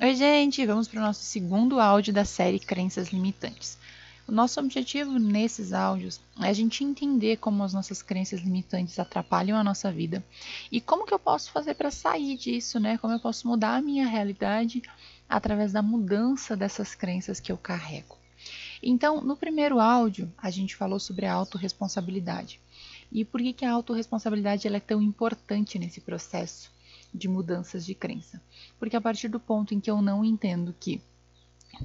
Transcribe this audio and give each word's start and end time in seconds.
Oi, 0.00 0.16
gente! 0.16 0.64
Vamos 0.64 0.88
para 0.88 1.00
o 1.00 1.02
nosso 1.02 1.22
segundo 1.22 1.78
áudio 1.78 2.14
da 2.14 2.24
série 2.24 2.58
Crenças 2.58 3.08
Limitantes. 3.08 3.78
O 4.26 4.32
nosso 4.32 4.58
objetivo 4.58 5.18
nesses 5.18 5.74
áudios 5.74 6.18
é 6.40 6.48
a 6.48 6.52
gente 6.52 6.82
entender 6.82 7.36
como 7.36 7.62
as 7.62 7.74
nossas 7.74 8.02
crenças 8.02 8.40
limitantes 8.40 8.98
atrapalham 8.98 9.56
a 9.56 9.62
nossa 9.62 9.92
vida 9.92 10.24
e 10.72 10.80
como 10.80 11.04
que 11.04 11.12
eu 11.12 11.18
posso 11.18 11.52
fazer 11.52 11.74
para 11.74 11.90
sair 11.90 12.38
disso, 12.38 12.80
né? 12.80 12.96
Como 12.96 13.12
eu 13.12 13.20
posso 13.20 13.46
mudar 13.46 13.76
a 13.76 13.82
minha 13.82 14.06
realidade 14.06 14.82
através 15.28 15.72
da 15.72 15.82
mudança 15.82 16.56
dessas 16.56 16.94
crenças 16.94 17.38
que 17.38 17.52
eu 17.52 17.58
carrego. 17.58 18.16
Então, 18.82 19.20
no 19.20 19.36
primeiro 19.36 19.78
áudio, 19.78 20.32
a 20.38 20.50
gente 20.50 20.74
falou 20.74 20.98
sobre 20.98 21.26
a 21.26 21.34
autorresponsabilidade. 21.34 22.58
E 23.12 23.26
por 23.26 23.42
que, 23.42 23.52
que 23.52 23.64
a 23.64 23.70
autorresponsabilidade 23.70 24.66
ela 24.66 24.78
é 24.78 24.80
tão 24.80 25.02
importante 25.02 25.78
nesse 25.78 26.00
processo 26.00 26.72
de 27.12 27.28
mudanças 27.28 27.84
de 27.84 27.94
crença? 27.94 28.42
Porque 28.78 28.96
a 28.96 29.00
partir 29.00 29.28
do 29.28 29.40
ponto 29.40 29.74
em 29.74 29.80
que 29.80 29.90
eu 29.90 30.00
não 30.00 30.24
entendo 30.24 30.74
que 30.78 31.00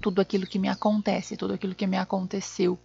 tudo 0.02 0.21
aquilo 0.21 0.45
que 0.45 0.59
me 0.59 0.67
acontece, 0.67 1.38
tudo 1.38 1.53
aquilo 1.53 1.75
que 1.75 1.88
me 1.88 1.97
aconteceu 1.97 2.77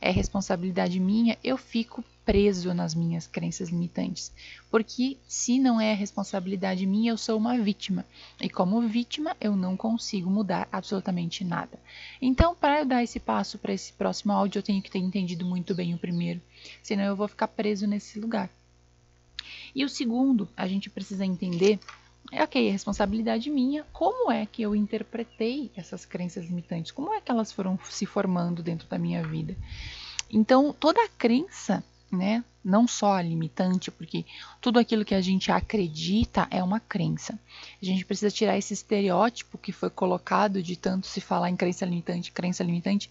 é 0.00 0.10
responsabilidade 0.10 1.00
minha, 1.00 1.36
eu 1.42 1.56
fico 1.56 2.04
preso 2.24 2.72
nas 2.72 2.94
minhas 2.94 3.26
crenças 3.26 3.68
limitantes. 3.68 4.32
Porque 4.70 5.18
se 5.28 5.58
não 5.58 5.80
é 5.80 5.92
responsabilidade 5.92 6.86
minha, 6.86 7.12
eu 7.12 7.18
sou 7.18 7.36
uma 7.36 7.58
vítima. 7.58 8.04
E 8.40 8.48
como 8.48 8.80
vítima, 8.88 9.36
eu 9.40 9.54
não 9.54 9.76
consigo 9.76 10.30
mudar 10.30 10.68
absolutamente 10.72 11.44
nada. 11.44 11.78
Então, 12.20 12.54
para 12.54 12.80
eu 12.80 12.86
dar 12.86 13.02
esse 13.02 13.20
passo 13.20 13.58
para 13.58 13.74
esse 13.74 13.92
próximo 13.92 14.32
áudio, 14.32 14.60
eu 14.60 14.62
tenho 14.62 14.82
que 14.82 14.90
ter 14.90 14.98
entendido 14.98 15.44
muito 15.44 15.74
bem 15.74 15.94
o 15.94 15.98
primeiro. 15.98 16.40
Senão 16.82 17.04
eu 17.04 17.16
vou 17.16 17.28
ficar 17.28 17.48
preso 17.48 17.86
nesse 17.86 18.18
lugar. 18.18 18.50
E 19.74 19.84
o 19.84 19.88
segundo, 19.88 20.48
a 20.56 20.66
gente 20.66 20.88
precisa 20.88 21.24
entender 21.24 21.78
é 22.32 22.42
ok, 22.42 22.68
é 22.68 22.70
responsabilidade 22.70 23.50
minha. 23.50 23.84
Como 23.92 24.30
é 24.30 24.46
que 24.46 24.62
eu 24.62 24.74
interpretei 24.74 25.70
essas 25.76 26.04
crenças 26.04 26.46
limitantes? 26.46 26.90
Como 26.90 27.12
é 27.12 27.20
que 27.20 27.30
elas 27.30 27.52
foram 27.52 27.78
se 27.84 28.06
formando 28.06 28.62
dentro 28.62 28.88
da 28.88 28.98
minha 28.98 29.22
vida? 29.22 29.56
Então, 30.30 30.72
toda 30.72 31.08
crença, 31.18 31.84
né, 32.10 32.42
não 32.64 32.88
só 32.88 33.14
a 33.14 33.22
limitante, 33.22 33.90
porque 33.90 34.24
tudo 34.60 34.78
aquilo 34.78 35.04
que 35.04 35.14
a 35.14 35.20
gente 35.20 35.52
acredita 35.52 36.48
é 36.50 36.62
uma 36.62 36.80
crença. 36.80 37.38
A 37.80 37.84
gente 37.84 38.04
precisa 38.04 38.30
tirar 38.30 38.56
esse 38.56 38.72
estereótipo 38.72 39.58
que 39.58 39.70
foi 39.70 39.90
colocado 39.90 40.62
de 40.62 40.76
tanto 40.76 41.06
se 41.06 41.20
falar 41.20 41.50
em 41.50 41.56
crença 41.56 41.84
limitante, 41.84 42.32
crença 42.32 42.64
limitante, 42.64 43.10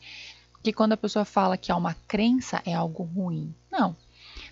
que 0.64 0.74
quando 0.74 0.94
a 0.94 0.98
pessoa 0.98 1.24
fala 1.24 1.58
que 1.58 1.72
é 1.72 1.76
uma 1.76 1.94
crença 2.08 2.62
é 2.66 2.74
algo 2.74 3.04
ruim. 3.04 3.54
Não. 3.72 3.96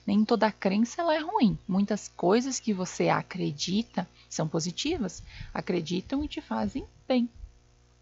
Nem 0.05 0.25
toda 0.25 0.51
crença 0.51 1.01
ela 1.01 1.15
é 1.15 1.19
ruim. 1.19 1.57
Muitas 1.67 2.07
coisas 2.07 2.59
que 2.59 2.73
você 2.73 3.09
acredita 3.09 4.07
são 4.29 4.47
positivas, 4.47 5.23
acreditam 5.53 6.23
e 6.23 6.27
te 6.27 6.41
fazem 6.41 6.85
bem. 7.07 7.29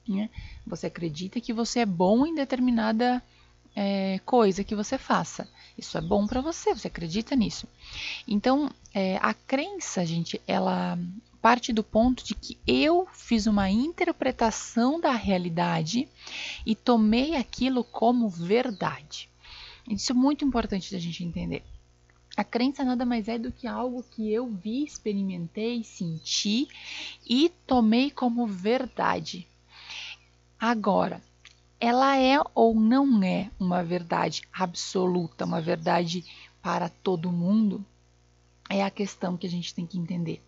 Né? 0.08 0.30
Você 0.66 0.88
acredita 0.88 1.42
que 1.42 1.54
você 1.54 1.82
é 1.82 1.86
bom 1.86 2.26
em 2.26 2.34
determinada 2.34 3.22
é, 3.76 4.20
coisa 4.26 4.64
que 4.64 4.76
você 4.76 4.98
faça. 4.98 5.48
Isso 5.78 5.98
é 5.98 6.02
bom 6.02 6.26
para 6.26 6.42
você, 6.42 6.74
você 6.74 6.88
acredita 6.88 7.36
nisso. 7.36 7.68
Então, 8.28 8.72
é, 8.94 9.18
a 9.22 9.34
crença, 9.34 10.06
gente, 10.06 10.42
ela 10.48 10.98
parte 11.42 11.72
do 11.72 11.84
ponto 11.84 12.24
de 12.24 12.36
que 12.36 12.58
eu 12.68 13.08
fiz 13.14 13.48
uma 13.48 13.70
interpretação 13.70 15.00
da 15.00 15.14
realidade 15.14 16.08
e 16.66 16.76
tomei 16.76 17.36
aquilo 17.36 17.84
como 17.84 18.28
verdade. 18.28 19.30
Isso 19.90 20.12
é 20.12 20.16
muito 20.16 20.44
importante 20.44 20.92
da 20.92 21.00
gente 21.00 21.24
entender. 21.24 21.64
A 22.40 22.44
crença 22.46 22.86
nada 22.86 23.06
mais 23.06 23.28
é 23.28 23.38
do 23.38 23.52
que 23.52 23.68
algo 23.68 24.02
que 24.02 24.32
eu 24.32 24.48
vi, 24.48 24.86
experimentei, 24.86 25.84
senti 25.84 26.70
e 27.30 27.52
tomei 27.68 28.10
como 28.10 28.48
verdade. 28.48 29.46
Agora, 30.58 31.22
ela 31.82 32.18
é 32.18 32.40
ou 32.56 32.74
não 32.74 33.22
é 33.22 33.52
uma 33.60 33.84
verdade 33.84 34.44
absoluta, 34.54 35.44
uma 35.44 35.60
verdade 35.60 36.24
para 36.62 36.88
todo 36.88 37.30
mundo? 37.30 37.84
É 38.70 38.86
a 38.86 38.90
questão 38.90 39.36
que 39.36 39.46
a 39.46 39.50
gente 39.50 39.76
tem 39.76 39.86
que 39.86 40.00
entender. 40.00 40.42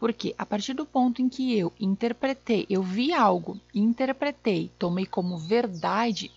Porque 0.00 0.34
a 0.36 0.44
partir 0.44 0.74
do 0.74 0.84
ponto 0.84 1.22
em 1.22 1.28
que 1.28 1.56
eu 1.56 1.72
interpretei, 1.78 2.66
eu 2.68 2.82
vi 2.82 3.12
algo, 3.12 3.56
interpretei, 3.72 4.68
tomei 4.76 5.06
como 5.06 5.38
verdade, 5.38 6.28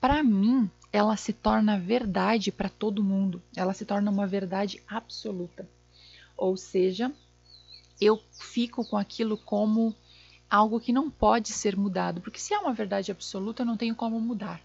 para 0.00 0.22
mim 0.22 0.70
ela 0.92 1.16
se 1.16 1.32
torna 1.32 1.78
verdade 1.78 2.52
para 2.52 2.68
todo 2.68 3.02
mundo, 3.02 3.42
ela 3.56 3.72
se 3.72 3.84
torna 3.84 4.10
uma 4.10 4.26
verdade 4.26 4.82
absoluta. 4.86 5.66
Ou 6.36 6.56
seja, 6.56 7.10
eu 8.00 8.20
fico 8.32 8.84
com 8.84 8.96
aquilo 8.96 9.38
como 9.38 9.94
algo 10.50 10.78
que 10.78 10.92
não 10.92 11.10
pode 11.10 11.48
ser 11.48 11.76
mudado, 11.76 12.20
porque 12.20 12.38
se 12.38 12.52
é 12.52 12.58
uma 12.58 12.74
verdade 12.74 13.10
absoluta, 13.10 13.62
eu 13.62 13.66
não 13.66 13.76
tenho 13.76 13.94
como 13.94 14.20
mudar. 14.20 14.60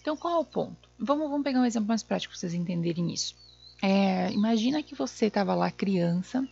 Então, 0.00 0.16
qual 0.16 0.34
é 0.34 0.38
o 0.38 0.44
ponto? 0.44 0.88
Vamos, 0.98 1.28
vamos 1.28 1.44
pegar 1.44 1.60
um 1.60 1.64
exemplo 1.64 1.88
mais 1.88 2.02
prático 2.02 2.32
para 2.32 2.40
vocês 2.40 2.54
entenderem 2.54 3.12
isso. 3.12 3.36
É, 3.82 4.30
imagina 4.32 4.82
que 4.82 4.94
você 4.94 5.26
estava 5.26 5.54
lá 5.54 5.70
criança 5.70 6.48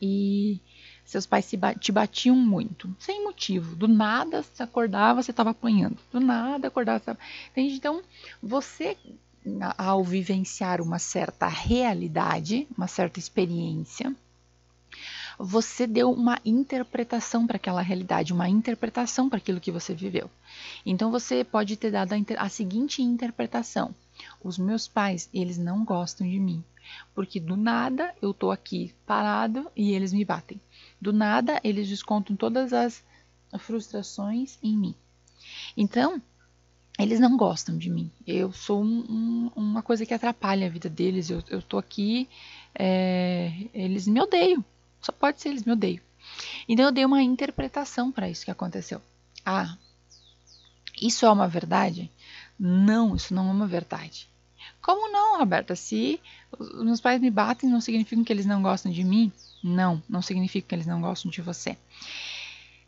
e 0.00 0.60
seus 1.06 1.24
pais 1.24 1.48
te 1.80 1.92
batiam 1.92 2.36
muito, 2.36 2.94
sem 2.98 3.24
motivo. 3.24 3.76
Do 3.76 3.86
nada 3.86 4.42
você 4.42 4.62
acordava, 4.62 5.22
você 5.22 5.30
estava 5.30 5.50
apanhando. 5.50 5.96
Do 6.12 6.20
nada 6.20 6.68
acordava, 6.68 6.98
você 6.98 7.16
Entende? 7.52 7.74
Então, 7.76 8.02
você, 8.42 8.96
ao 9.78 10.02
vivenciar 10.02 10.82
uma 10.82 10.98
certa 10.98 11.46
realidade, 11.46 12.66
uma 12.76 12.88
certa 12.88 13.20
experiência, 13.20 14.14
você 15.38 15.86
deu 15.86 16.10
uma 16.10 16.40
interpretação 16.44 17.46
para 17.46 17.56
aquela 17.56 17.82
realidade, 17.82 18.32
uma 18.32 18.48
interpretação 18.48 19.28
para 19.28 19.38
aquilo 19.38 19.60
que 19.60 19.70
você 19.70 19.94
viveu. 19.94 20.30
Então 20.84 21.10
você 21.10 21.44
pode 21.44 21.76
ter 21.76 21.90
dado 21.90 22.14
a, 22.14 22.16
a, 22.38 22.48
seguinte 22.48 23.02
interpretação: 23.02 23.94
os 24.42 24.58
meus 24.58 24.88
pais, 24.88 25.28
eles 25.32 25.58
não 25.58 25.84
gostam 25.84 26.26
de 26.26 26.38
mim, 26.38 26.64
porque 27.14 27.38
do 27.38 27.56
nada 27.56 28.14
eu 28.20 28.32
tô 28.32 28.50
aqui 28.50 28.94
parado 29.06 29.70
e 29.76 29.92
eles 29.92 30.12
me 30.12 30.24
batem. 30.24 30.60
Do 31.00 31.12
nada, 31.12 31.60
eles 31.62 31.88
descontam 31.88 32.34
todas 32.36 32.72
as 32.72 33.04
frustrações 33.58 34.58
em 34.62 34.76
mim. 34.76 34.94
Então, 35.76 36.20
eles 36.98 37.20
não 37.20 37.36
gostam 37.36 37.76
de 37.76 37.90
mim. 37.90 38.10
Eu 38.26 38.52
sou 38.52 38.82
um, 38.82 39.04
um, 39.08 39.50
uma 39.54 39.82
coisa 39.82 40.06
que 40.06 40.14
atrapalha 40.14 40.66
a 40.66 40.70
vida 40.70 40.88
deles. 40.88 41.28
Eu, 41.30 41.42
eu 41.48 41.60
tô 41.60 41.78
aqui, 41.78 42.28
é, 42.74 43.52
eles 43.74 44.06
me 44.06 44.20
odeiam. 44.20 44.64
Só 45.00 45.12
pode 45.12 45.40
ser 45.40 45.50
eles 45.50 45.64
me 45.64 45.72
odeiam. 45.72 46.00
Então 46.68 46.86
eu 46.86 46.92
dei 46.92 47.04
uma 47.04 47.22
interpretação 47.22 48.10
para 48.10 48.28
isso 48.28 48.44
que 48.44 48.50
aconteceu. 48.50 49.00
Ah, 49.44 49.76
isso 51.00 51.26
é 51.26 51.30
uma 51.30 51.46
verdade? 51.46 52.10
Não, 52.58 53.14
isso 53.14 53.34
não 53.34 53.48
é 53.48 53.52
uma 53.52 53.66
verdade. 53.66 54.28
Como 54.80 55.10
não, 55.10 55.38
Roberta? 55.38 55.74
Se 55.74 56.20
os 56.58 56.84
meus 56.84 57.00
pais 57.00 57.20
me 57.20 57.30
batem, 57.30 57.68
não 57.68 57.80
significa 57.80 58.22
que 58.24 58.32
eles 58.32 58.46
não 58.46 58.62
gostam 58.62 58.90
de 58.90 59.02
mim? 59.04 59.32
Não, 59.62 60.02
não 60.08 60.22
significa 60.22 60.68
que 60.68 60.74
eles 60.74 60.86
não 60.86 61.00
gostam 61.00 61.30
de 61.30 61.42
você. 61.42 61.76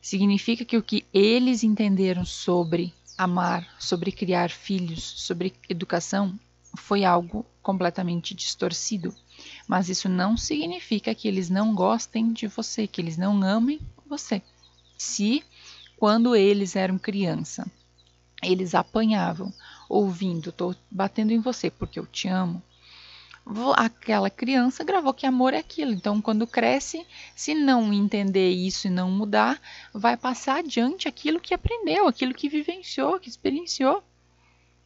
Significa 0.01 0.65
que 0.65 0.77
o 0.77 0.83
que 0.83 1.05
eles 1.13 1.63
entenderam 1.63 2.25
sobre 2.25 2.95
amar, 3.17 3.67
sobre 3.79 4.13
criar 4.13 4.49
filhos, 4.49 5.03
sobre 5.03 5.53
educação, 5.69 6.39
foi 6.77 7.05
algo 7.05 7.45
completamente 7.63 8.35
distorcido. 8.35 9.15
Mas 9.67 9.89
isso 9.89 10.09
não 10.09 10.37
significa 10.37 11.15
que 11.15 11.29
eles 11.29 11.51
não 11.51 11.75
gostem 11.75 12.33
de 12.33 12.47
você, 12.47 12.87
que 12.87 13.01
eles 13.01 13.17
não 13.17 13.43
amem 13.43 13.81
você. 14.07 14.41
Se, 14.97 15.43
quando 15.97 16.35
eles 16.35 16.77
eram 16.77 16.99
criança, 16.99 17.71
eles 18.43 18.75
apanhavam, 18.75 19.53
ouvindo, 19.89 20.51
estou 20.51 20.75
batendo 20.91 21.33
em 21.33 21.41
você 21.41 21.71
porque 21.71 21.99
eu 21.99 22.07
te 22.07 22.29
amo, 22.29 22.63
aquela 23.77 24.29
criança 24.29 24.85
gravou 24.85 25.15
que 25.15 25.27
amor 25.27 25.55
é 25.55 25.59
aquilo. 25.59 25.93
Então, 25.93 26.21
quando 26.21 26.47
cresce, 26.47 27.07
se 27.35 27.55
não 27.55 27.93
entender 27.93 28.51
isso 28.51 28.87
e 28.87 28.91
não 28.91 29.11
mudar, 29.11 29.61
vai 29.93 30.17
passar 30.17 30.59
adiante 30.59 31.09
aquilo 31.09 31.41
que 31.41 31.55
aprendeu, 31.55 32.07
aquilo 32.07 32.35
que 32.35 32.49
vivenciou, 32.49 33.19
que 33.19 33.29
experienciou. 33.29 34.03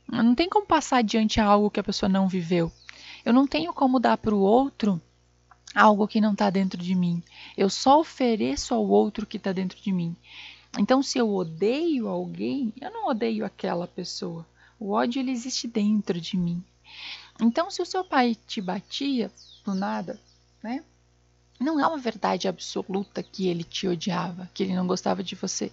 Não 0.09 0.35
tem 0.35 0.49
como 0.49 0.67
passar 0.67 0.99
adiante 0.99 1.41
algo 1.41 1.71
que 1.71 1.81
a 1.81 1.85
pessoa 1.85 2.09
não 2.09 2.29
viveu. 2.29 2.71
Eu 3.25 3.33
não 3.33 3.47
tenho 3.47 3.73
como 3.73 3.99
dar 3.99 4.17
para 4.19 4.35
o 4.35 4.41
outro 4.41 5.01
algo 5.75 6.07
que 6.07 6.21
não 6.21 6.33
está 6.33 6.51
dentro 6.51 6.81
de 6.81 6.95
mim. 6.95 7.23
Eu 7.57 7.71
só 7.71 8.01
ofereço 8.01 8.75
ao 8.75 8.87
outro 8.87 9.27
que 9.27 9.39
está 9.39 9.53
dentro 9.53 9.81
de 9.81 9.91
mim. 9.91 10.15
Então, 10.79 11.03
se 11.03 11.19
eu 11.19 11.33
odeio 11.35 12.09
alguém, 12.09 12.73
eu 12.81 12.91
não 12.91 13.09
odeio 13.09 13.45
aquela 13.45 13.87
pessoa. 13.87 14.47
O 14.83 14.95
ódio 14.95 15.21
ele 15.21 15.31
existe 15.31 15.69
dentro 15.69 16.21
de 16.21 16.37
mim. 16.37 16.61
Então, 17.41 17.71
se 17.71 17.81
o 17.81 17.87
seu 17.87 18.03
pai 18.03 18.37
te 18.49 18.61
batia 18.61 19.31
do 19.65 19.77
nada, 19.77 20.19
né? 20.61 20.83
Não 21.61 21.79
é 21.79 21.87
uma 21.87 21.99
verdade 21.99 22.49
absoluta 22.49 23.23
que 23.23 23.47
ele 23.47 23.63
te 23.63 23.87
odiava, 23.87 24.51
que 24.53 24.61
ele 24.61 24.75
não 24.75 24.85
gostava 24.85 25.23
de 25.23 25.37
você. 25.37 25.71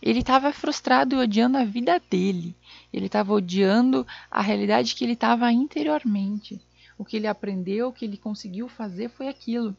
Ele 0.00 0.20
estava 0.20 0.52
frustrado 0.52 1.16
e 1.16 1.18
odiando 1.18 1.58
a 1.58 1.64
vida 1.64 2.00
dele. 2.08 2.54
Ele 2.92 3.06
estava 3.06 3.32
odiando 3.32 4.06
a 4.30 4.40
realidade 4.40 4.94
que 4.94 5.02
ele 5.02 5.14
estava 5.14 5.50
interiormente. 5.50 6.60
O 6.96 7.04
que 7.04 7.16
ele 7.16 7.26
aprendeu, 7.26 7.88
o 7.88 7.92
que 7.92 8.04
ele 8.04 8.16
conseguiu 8.16 8.68
fazer 8.68 9.08
foi 9.08 9.26
aquilo. 9.26 9.76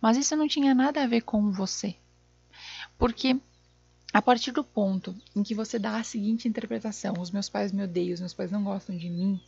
Mas 0.00 0.16
isso 0.16 0.36
não 0.36 0.46
tinha 0.46 0.72
nada 0.76 1.02
a 1.02 1.08
ver 1.08 1.22
com 1.22 1.50
você. 1.50 1.96
Porque 2.96 3.36
a 4.16 4.22
partir 4.22 4.50
do 4.50 4.64
ponto 4.64 5.14
em 5.36 5.42
que 5.42 5.54
você 5.54 5.78
dá 5.78 5.98
a 5.98 6.02
seguinte 6.02 6.48
interpretação: 6.48 7.12
os 7.20 7.30
meus 7.30 7.50
pais 7.50 7.70
me 7.70 7.82
odeiam, 7.82 8.14
os 8.14 8.20
meus 8.20 8.32
pais 8.32 8.50
não 8.50 8.64
gostam 8.64 8.96
de 8.96 9.10
mim, 9.10 9.38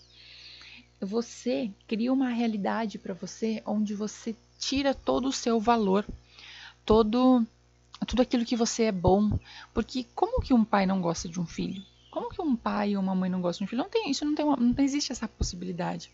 você 1.00 1.70
cria 1.86 2.12
uma 2.12 2.28
realidade 2.28 2.98
para 2.98 3.14
você 3.14 3.62
onde 3.64 3.94
você 3.94 4.36
tira 4.58 4.92
todo 4.92 5.26
o 5.26 5.32
seu 5.32 5.58
valor, 5.58 6.04
todo 6.84 7.46
tudo 8.06 8.20
aquilo 8.20 8.44
que 8.44 8.56
você 8.56 8.82
é 8.84 8.92
bom, 8.92 9.38
porque 9.72 10.04
como 10.14 10.42
que 10.42 10.52
um 10.52 10.66
pai 10.66 10.84
não 10.84 11.00
gosta 11.00 11.30
de 11.30 11.40
um 11.40 11.46
filho? 11.46 11.82
Como 12.10 12.28
que 12.28 12.42
um 12.42 12.54
pai 12.54 12.94
ou 12.94 13.02
uma 13.02 13.14
mãe 13.14 13.30
não 13.30 13.40
gosta 13.40 13.60
de 13.60 13.64
um 13.64 13.68
filho? 13.68 13.82
Não 13.82 13.88
tem 13.88 14.10
isso, 14.10 14.22
não 14.22 14.34
tem 14.34 14.44
uma, 14.44 14.56
não 14.56 14.74
existe 14.84 15.12
essa 15.12 15.26
possibilidade. 15.26 16.10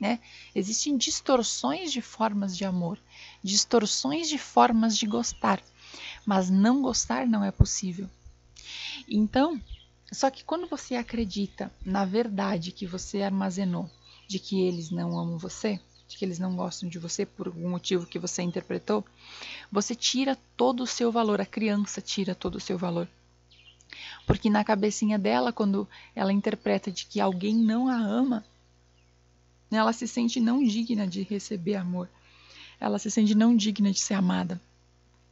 Né? 0.00 0.18
Existem 0.54 0.96
distorções 0.96 1.92
de 1.92 2.00
formas 2.00 2.56
de 2.56 2.64
amor, 2.64 2.98
distorções 3.44 4.30
de 4.30 4.38
formas 4.38 4.96
de 4.96 5.06
gostar, 5.06 5.60
mas 6.24 6.50
não 6.50 6.82
gostar 6.82 7.26
não 7.26 7.44
é 7.44 7.50
possível. 7.50 8.08
Então, 9.08 9.60
só 10.12 10.30
que 10.30 10.44
quando 10.44 10.66
você 10.66 10.94
acredita 10.96 11.72
na 11.84 12.04
verdade 12.04 12.72
que 12.72 12.86
você 12.86 13.22
armazenou, 13.22 13.88
de 14.26 14.38
que 14.38 14.60
eles 14.60 14.90
não 14.90 15.18
amam 15.18 15.38
você, 15.38 15.80
de 16.08 16.16
que 16.16 16.24
eles 16.24 16.38
não 16.38 16.56
gostam 16.56 16.88
de 16.88 16.98
você 16.98 17.24
por 17.24 17.46
algum 17.46 17.68
motivo 17.68 18.06
que 18.06 18.18
você 18.18 18.42
interpretou, 18.42 19.04
você 19.70 19.94
tira 19.94 20.36
todo 20.56 20.82
o 20.82 20.86
seu 20.86 21.12
valor, 21.12 21.40
a 21.40 21.46
criança 21.46 22.00
tira 22.00 22.34
todo 22.34 22.56
o 22.56 22.60
seu 22.60 22.76
valor. 22.76 23.08
Porque 24.26 24.50
na 24.50 24.64
cabecinha 24.64 25.18
dela, 25.18 25.52
quando 25.52 25.88
ela 26.14 26.32
interpreta 26.32 26.90
de 26.90 27.06
que 27.06 27.20
alguém 27.20 27.54
não 27.54 27.88
a 27.88 27.96
ama, 27.96 28.44
ela 29.70 29.92
se 29.92 30.06
sente 30.06 30.40
não 30.40 30.62
digna 30.62 31.06
de 31.06 31.22
receber 31.22 31.76
amor. 31.76 32.08
Ela 32.80 32.98
se 32.98 33.10
sente 33.10 33.34
não 33.34 33.56
digna 33.56 33.90
de 33.90 34.00
ser 34.00 34.14
amada. 34.14 34.60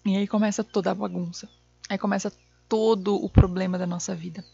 E 0.08 0.16
aí 0.16 0.26
começa 0.26 0.64
toda 0.64 0.90
a 0.90 0.94
bagunça. 0.94 1.48
Aí 1.88 1.98
começa 1.98 2.32
todo 2.68 3.14
o 3.16 3.28
problema 3.28 3.78
da 3.78 3.86
nossa 3.86 4.14
vida. 4.14 4.44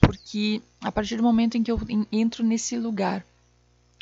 Porque 0.00 0.62
a 0.80 0.90
partir 0.90 1.16
do 1.16 1.22
momento 1.22 1.56
em 1.56 1.62
que 1.62 1.70
eu 1.70 1.80
entro 2.12 2.44
nesse 2.44 2.78
lugar 2.78 3.24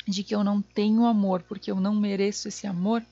de 0.07 0.23
que 0.23 0.35
eu 0.35 0.43
não 0.43 0.61
tenho 0.61 1.05
amor, 1.05 1.43
porque 1.43 1.71
eu 1.71 1.79
não 1.79 1.95
mereço 1.95 2.47
esse 2.47 2.67
amor, 2.67 3.03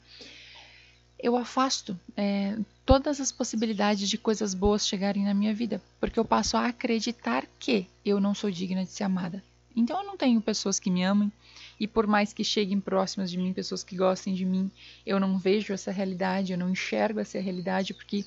eu 1.18 1.35
afasto 1.35 1.97
é, 2.15 2.57
todas 2.85 3.19
as 3.19 3.31
possibilidades 3.31 4.09
de 4.09 4.18
coisas 4.18 4.53
boas 4.53 4.88
chegarem 4.88 5.24
na 5.24 5.33
minha 5.33 5.53
vida, 5.53 5.81
porque 6.00 6.19
eu 6.19 6.25
passo 6.25 6.57
a 6.57 6.68
acreditar 6.68 7.45
que 7.57 7.88
eu 8.06 8.19
não 8.19 8.36
sou 8.36 8.51
digna 8.51 8.83
de 8.83 8.91
ser 8.91 9.06
amada. 9.06 9.44
Então 9.75 9.99
eu 10.01 10.05
não 10.05 10.17
tenho 10.17 10.41
pessoas 10.41 10.79
que 10.79 10.89
me 10.89 11.03
amem, 11.03 11.31
e 11.79 11.87
por 11.87 12.07
mais 12.07 12.31
que 12.31 12.43
cheguem 12.43 12.79
próximas 12.79 13.29
de 13.29 13.37
mim, 13.37 13.53
pessoas 13.53 13.83
que 13.83 13.95
gostem 13.95 14.33
de 14.33 14.45
mim, 14.45 14.71
eu 15.05 15.19
não 15.19 15.37
vejo 15.37 15.73
essa 15.73 15.91
realidade, 15.91 16.51
eu 16.51 16.57
não 16.57 16.69
enxergo 16.69 17.19
essa 17.19 17.39
realidade, 17.39 17.93
porque 17.93 18.25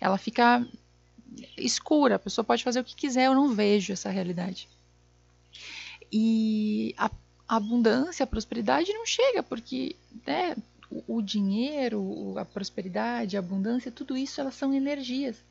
ela 0.00 0.18
fica 0.18 0.66
escura, 1.56 2.16
a 2.16 2.18
pessoa 2.18 2.44
pode 2.44 2.62
fazer 2.62 2.80
o 2.80 2.84
que 2.84 2.94
quiser, 2.94 3.26
eu 3.26 3.34
não 3.34 3.54
vejo 3.54 3.92
essa 3.92 4.10
realidade. 4.10 4.68
E 6.12 6.94
a 6.98 7.10
abundância, 7.48 8.24
a 8.24 8.26
prosperidade 8.26 8.92
não 8.92 9.06
chega, 9.06 9.42
porque 9.42 9.96
né, 10.26 10.54
o 11.08 11.22
dinheiro, 11.22 12.38
a 12.38 12.44
prosperidade, 12.44 13.36
a 13.36 13.40
abundância, 13.40 13.90
tudo 13.90 14.16
isso 14.16 14.40
elas 14.40 14.54
são 14.54 14.74
energias. 14.74 15.42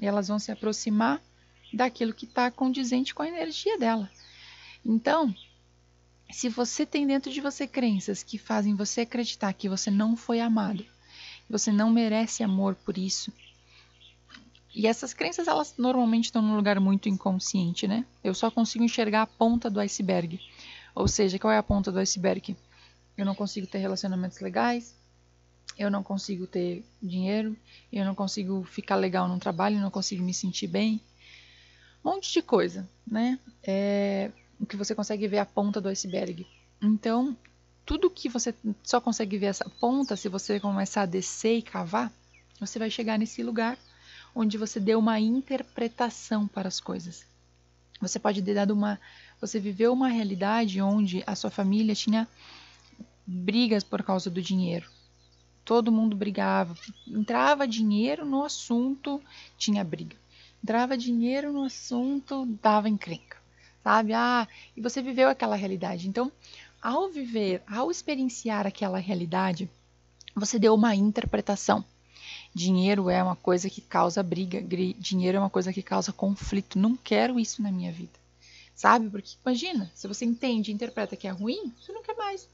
E 0.00 0.06
elas 0.06 0.28
vão 0.28 0.38
se 0.38 0.52
aproximar 0.52 1.20
daquilo 1.72 2.14
que 2.14 2.24
está 2.24 2.50
condizente 2.50 3.14
com 3.14 3.22
a 3.22 3.28
energia 3.28 3.78
dela. 3.78 4.10
Então, 4.84 5.34
se 6.30 6.48
você 6.48 6.86
tem 6.86 7.06
dentro 7.06 7.30
de 7.30 7.40
você 7.40 7.66
crenças 7.66 8.22
que 8.22 8.38
fazem 8.38 8.74
você 8.74 9.02
acreditar 9.02 9.52
que 9.52 9.68
você 9.68 9.90
não 9.90 10.16
foi 10.16 10.40
amado, 10.40 10.82
que 10.82 11.52
você 11.52 11.72
não 11.72 11.90
merece 11.90 12.42
amor 12.42 12.74
por 12.74 12.96
isso, 12.96 13.32
e 14.74 14.86
essas 14.86 15.12
crenças 15.12 15.48
elas 15.48 15.74
normalmente 15.76 16.26
estão 16.26 16.40
num 16.40 16.54
lugar 16.54 16.78
muito 16.78 17.08
inconsciente, 17.08 17.88
né? 17.88 18.04
Eu 18.22 18.34
só 18.34 18.50
consigo 18.50 18.84
enxergar 18.84 19.22
a 19.22 19.26
ponta 19.26 19.68
do 19.68 19.80
iceberg. 19.80 20.40
Ou 20.94 21.08
seja, 21.08 21.38
qual 21.38 21.52
é 21.52 21.58
a 21.58 21.62
ponta 21.62 21.90
do 21.90 21.98
iceberg? 21.98 22.56
Eu 23.16 23.26
não 23.26 23.34
consigo 23.34 23.66
ter 23.66 23.78
relacionamentos 23.78 24.40
legais, 24.40 24.94
eu 25.76 25.90
não 25.90 26.02
consigo 26.02 26.46
ter 26.46 26.84
dinheiro, 27.02 27.56
eu 27.92 28.04
não 28.04 28.14
consigo 28.14 28.62
ficar 28.64 28.96
legal 28.96 29.26
no 29.26 29.38
trabalho, 29.38 29.76
eu 29.76 29.80
não 29.80 29.90
consigo 29.90 30.22
me 30.22 30.32
sentir 30.32 30.68
bem. 30.68 31.00
Um 32.04 32.10
monte 32.10 32.32
de 32.32 32.40
coisa, 32.40 32.88
né? 33.06 33.38
É, 33.62 34.30
que 34.66 34.76
você 34.76 34.94
consegue 34.94 35.26
ver 35.26 35.38
a 35.38 35.46
ponta 35.46 35.80
do 35.80 35.88
iceberg. 35.88 36.46
Então, 36.82 37.36
tudo 37.84 38.10
que 38.10 38.28
você 38.28 38.54
só 38.82 39.00
consegue 39.00 39.38
ver 39.38 39.46
essa 39.46 39.68
ponta, 39.80 40.16
se 40.16 40.28
você 40.28 40.60
começar 40.60 41.02
a 41.02 41.06
descer 41.06 41.58
e 41.58 41.62
cavar, 41.62 42.12
você 42.58 42.78
vai 42.78 42.90
chegar 42.90 43.18
nesse 43.18 43.42
lugar 43.42 43.78
onde 44.34 44.58
você 44.58 44.78
deu 44.78 44.98
uma 44.98 45.18
interpretação 45.18 46.46
para 46.46 46.68
as 46.68 46.78
coisas. 46.78 47.26
Você 48.00 48.18
pode 48.18 48.40
ter 48.42 48.54
dado 48.54 48.72
uma. 48.72 49.00
Você 49.40 49.58
viveu 49.58 49.92
uma 49.92 50.08
realidade 50.08 50.80
onde 50.80 51.22
a 51.26 51.34
sua 51.34 51.50
família 51.50 51.94
tinha 51.94 52.28
brigas 53.26 53.82
por 53.82 54.02
causa 54.02 54.30
do 54.30 54.40
dinheiro. 54.40 54.88
Todo 55.64 55.92
mundo 55.92 56.16
brigava. 56.16 56.74
Entrava 57.06 57.66
dinheiro 57.66 58.24
no 58.24 58.44
assunto, 58.44 59.20
tinha 59.58 59.82
briga. 59.82 60.16
Entrava 60.62 60.96
dinheiro 60.96 61.52
no 61.52 61.64
assunto, 61.64 62.46
dava 62.62 62.88
encrenca 62.88 63.39
sabe? 63.82 64.12
Ah, 64.12 64.46
e 64.76 64.80
você 64.80 65.02
viveu 65.02 65.28
aquela 65.28 65.56
realidade. 65.56 66.08
Então, 66.08 66.30
ao 66.80 67.08
viver, 67.08 67.62
ao 67.66 67.90
experienciar 67.90 68.66
aquela 68.66 68.98
realidade, 68.98 69.68
você 70.34 70.58
deu 70.58 70.74
uma 70.74 70.94
interpretação. 70.94 71.84
Dinheiro 72.54 73.08
é 73.08 73.22
uma 73.22 73.36
coisa 73.36 73.70
que 73.70 73.80
causa 73.80 74.22
briga, 74.22 74.62
dinheiro 74.98 75.36
é 75.36 75.40
uma 75.40 75.50
coisa 75.50 75.72
que 75.72 75.82
causa 75.82 76.12
conflito. 76.12 76.78
Não 76.78 76.96
quero 76.96 77.38
isso 77.38 77.62
na 77.62 77.70
minha 77.70 77.92
vida. 77.92 78.18
Sabe? 78.74 79.10
Porque 79.10 79.36
imagina, 79.44 79.90
se 79.94 80.08
você 80.08 80.24
entende 80.24 80.70
e 80.70 80.74
interpreta 80.74 81.16
que 81.16 81.28
é 81.28 81.30
ruim, 81.30 81.72
você 81.78 81.92
não 81.92 82.02
quer 82.02 82.16
mais. 82.16 82.48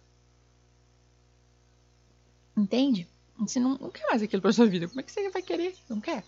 Entende? 2.57 3.07
Você 3.39 3.61
não, 3.61 3.77
não 3.79 3.91
quer 3.91 4.07
mais 4.07 4.23
aquilo 4.23 4.43
para 4.43 4.53
sua 4.53 4.67
vida. 4.67 4.89
Como 4.89 5.01
é 5.01 5.03
que 5.03 5.13
você 5.13 5.29
vai 5.31 5.43
querer? 5.43 5.77
Não 5.89 6.01
quer? 6.01 6.25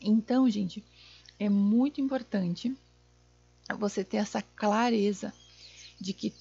Então, 0.00 0.48
gente, 0.48 0.82
é 1.38 1.48
muito 1.48 2.00
importante 2.00 2.74
você 3.74 4.04
ter 4.04 4.18
essa 4.18 4.42
clareza 4.42 5.32
de 6.00 6.12
que 6.12 6.32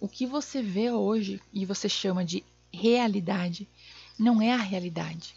o 0.00 0.08
que 0.08 0.26
você 0.26 0.62
vê 0.62 0.90
hoje 0.90 1.40
e 1.52 1.64
você 1.64 1.88
chama 1.88 2.24
de 2.24 2.44
realidade 2.72 3.68
não 4.18 4.42
é 4.42 4.52
a 4.52 4.56
realidade. 4.58 5.34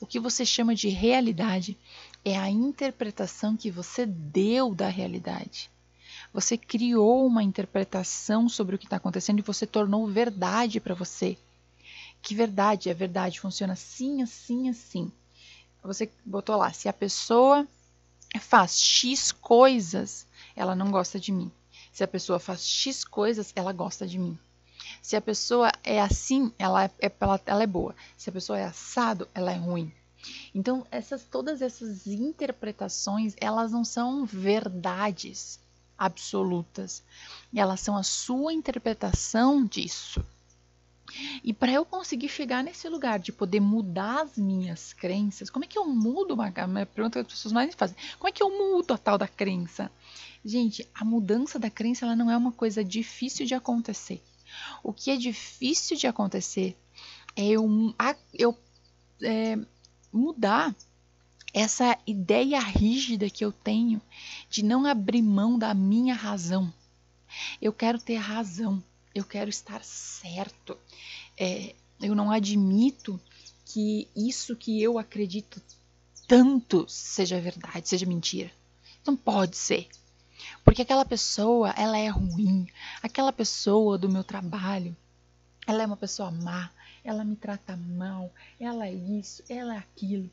O 0.00 0.06
que 0.06 0.20
você 0.20 0.44
chama 0.44 0.74
de 0.74 0.88
realidade 0.88 1.76
é 2.24 2.36
a 2.36 2.50
interpretação 2.50 3.56
que 3.56 3.70
você 3.70 4.04
deu 4.04 4.74
da 4.74 4.88
realidade. 4.88 5.70
Você 6.32 6.56
criou 6.56 7.26
uma 7.26 7.42
interpretação 7.42 8.48
sobre 8.48 8.76
o 8.76 8.78
que 8.78 8.84
está 8.84 8.96
acontecendo 8.96 9.38
e 9.38 9.42
você 9.42 9.66
tornou 9.66 10.06
verdade 10.06 10.80
para 10.80 10.94
você. 10.94 11.38
Que 12.20 12.34
verdade? 12.34 12.90
A 12.90 12.94
verdade 12.94 13.40
funciona 13.40 13.72
assim, 13.72 14.22
assim, 14.22 14.68
assim. 14.68 15.10
Você 15.82 16.10
botou 16.24 16.56
lá, 16.56 16.72
se 16.72 16.88
a 16.88 16.92
pessoa 16.92 17.66
faz 18.40 18.80
X 18.80 19.32
coisas, 19.32 20.26
ela 20.56 20.74
não 20.74 20.90
gosta 20.90 21.20
de 21.20 21.30
mim. 21.30 21.52
Se 21.92 22.02
a 22.02 22.08
pessoa 22.08 22.38
faz 22.38 22.66
X 22.66 23.04
coisas, 23.04 23.52
ela 23.54 23.72
gosta 23.72 24.06
de 24.06 24.18
mim. 24.18 24.38
Se 25.02 25.14
a 25.14 25.20
pessoa 25.20 25.70
é 25.84 26.00
assim, 26.00 26.52
ela 26.58 26.84
é, 26.84 26.90
ela, 27.20 27.40
ela 27.46 27.62
é 27.62 27.66
boa. 27.66 27.94
Se 28.16 28.30
a 28.30 28.32
pessoa 28.32 28.58
é 28.58 28.64
assado, 28.64 29.28
ela 29.34 29.52
é 29.52 29.56
ruim. 29.56 29.92
Então, 30.54 30.86
essas 30.90 31.22
todas 31.24 31.62
essas 31.62 32.06
interpretações, 32.06 33.34
elas 33.40 33.70
não 33.70 33.84
são 33.84 34.24
verdades 34.24 35.60
absolutas. 35.96 37.02
Elas 37.54 37.80
são 37.80 37.96
a 37.96 38.02
sua 38.02 38.52
interpretação 38.52 39.64
disso. 39.64 40.24
E 41.42 41.52
para 41.52 41.72
eu 41.72 41.84
conseguir 41.84 42.28
chegar 42.28 42.64
nesse 42.64 42.88
lugar 42.88 43.18
de 43.18 43.32
poder 43.32 43.60
mudar 43.60 44.22
as 44.22 44.36
minhas 44.36 44.92
crenças, 44.92 45.48
como 45.48 45.64
é 45.64 45.68
que 45.68 45.78
eu 45.78 45.86
mudo 45.86 46.34
uma, 46.34 46.52
uma 46.66 46.86
pergunta 46.86 47.20
que 47.20 47.26
as 47.26 47.32
pessoas 47.32 47.52
mais 47.52 47.74
fazem? 47.74 47.96
Como 48.18 48.28
é 48.28 48.32
que 48.32 48.42
eu 48.42 48.50
mudo 48.50 48.92
a 48.92 48.98
tal 48.98 49.16
da 49.16 49.28
crença? 49.28 49.90
Gente, 50.46 50.88
a 50.94 51.04
mudança 51.04 51.58
da 51.58 51.68
crença 51.68 52.04
ela 52.04 52.14
não 52.14 52.30
é 52.30 52.36
uma 52.36 52.52
coisa 52.52 52.84
difícil 52.84 53.44
de 53.44 53.54
acontecer. 53.54 54.22
O 54.82 54.92
que 54.92 55.10
é 55.10 55.16
difícil 55.16 55.96
de 55.96 56.06
acontecer 56.06 56.76
é 57.34 57.44
eu, 57.46 57.66
eu 58.32 58.56
é, 59.22 59.58
mudar 60.12 60.74
essa 61.52 61.98
ideia 62.06 62.60
rígida 62.60 63.28
que 63.28 63.44
eu 63.44 63.50
tenho 63.50 64.00
de 64.48 64.62
não 64.62 64.86
abrir 64.86 65.22
mão 65.22 65.58
da 65.58 65.74
minha 65.74 66.14
razão. 66.14 66.72
Eu 67.60 67.72
quero 67.72 67.98
ter 67.98 68.16
razão 68.16 68.82
eu 69.18 69.24
quero 69.24 69.48
estar 69.48 69.82
certo. 69.82 70.76
É, 71.38 71.74
eu 72.00 72.14
não 72.14 72.30
admito 72.30 73.18
que 73.64 74.08
isso 74.14 74.54
que 74.54 74.82
eu 74.82 74.98
acredito 74.98 75.60
tanto 76.28 76.86
seja 76.88 77.40
verdade, 77.40 77.88
seja 77.88 78.04
mentira. 78.04 78.50
Não 79.06 79.16
pode 79.16 79.56
ser. 79.56 79.88
Porque 80.66 80.82
aquela 80.82 81.04
pessoa, 81.04 81.70
ela 81.70 81.96
é 81.96 82.08
ruim. 82.08 82.66
Aquela 83.00 83.32
pessoa 83.32 83.96
do 83.96 84.08
meu 84.08 84.24
trabalho, 84.24 84.96
ela 85.64 85.84
é 85.84 85.86
uma 85.86 85.96
pessoa 85.96 86.28
má. 86.28 86.70
Ela 87.04 87.22
me 87.22 87.36
trata 87.36 87.76
mal. 87.76 88.32
Ela 88.58 88.88
é 88.88 88.92
isso, 88.92 89.44
ela 89.48 89.76
é 89.76 89.78
aquilo. 89.78 90.28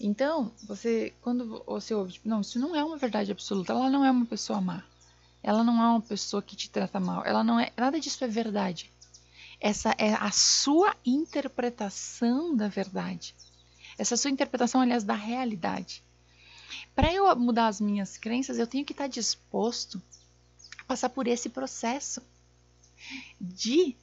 Então, 0.00 0.50
você, 0.62 1.12
quando 1.20 1.62
você 1.66 1.94
ouve, 1.94 2.14
tipo, 2.14 2.26
não, 2.26 2.40
isso 2.40 2.58
não 2.58 2.74
é 2.74 2.82
uma 2.82 2.96
verdade 2.96 3.30
absoluta, 3.30 3.74
ela 3.74 3.90
não 3.90 4.02
é 4.02 4.10
uma 4.10 4.24
pessoa 4.24 4.58
má. 4.58 4.82
Ela 5.42 5.62
não 5.62 5.74
é 5.82 5.88
uma 5.88 6.00
pessoa 6.00 6.42
que 6.42 6.56
te 6.56 6.70
trata 6.70 6.98
mal. 6.98 7.22
Ela 7.26 7.44
não 7.44 7.60
é. 7.60 7.70
Nada 7.76 8.00
disso 8.00 8.24
é 8.24 8.26
verdade. 8.26 8.90
Essa 9.60 9.94
é 9.98 10.14
a 10.14 10.30
sua 10.30 10.96
interpretação 11.04 12.56
da 12.56 12.68
verdade. 12.68 13.34
Essa 13.98 14.16
sua 14.16 14.30
interpretação, 14.30 14.80
aliás, 14.80 15.04
da 15.04 15.14
realidade. 15.14 16.02
Para 16.94 17.12
eu 17.12 17.34
mudar 17.36 17.68
as 17.68 17.80
minhas 17.80 18.16
crenças, 18.16 18.58
eu 18.58 18.66
tenho 18.66 18.84
que 18.84 18.92
estar 18.92 19.06
disposto 19.06 20.00
a 20.78 20.84
passar 20.84 21.08
por 21.08 21.26
esse 21.26 21.48
processo 21.48 22.22
de 23.40 23.96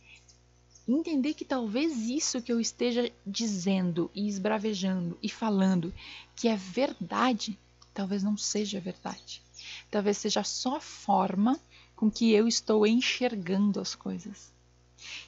entender 0.87 1.33
que 1.33 1.45
talvez 1.45 1.97
isso 2.09 2.41
que 2.41 2.51
eu 2.51 2.59
esteja 2.59 3.11
dizendo 3.25 4.09
e 4.13 4.27
esbravejando 4.27 5.17
e 5.21 5.29
falando 5.29 5.93
que 6.35 6.47
é 6.47 6.55
verdade, 6.55 7.57
talvez 7.93 8.21
não 8.23 8.37
seja 8.37 8.79
verdade. 8.79 9.41
Talvez 9.89 10.17
seja 10.17 10.43
só 10.43 10.77
a 10.77 10.81
forma 10.81 11.59
com 11.95 12.11
que 12.11 12.31
eu 12.31 12.47
estou 12.47 12.85
enxergando 12.85 13.79
as 13.79 13.95
coisas. 13.95 14.53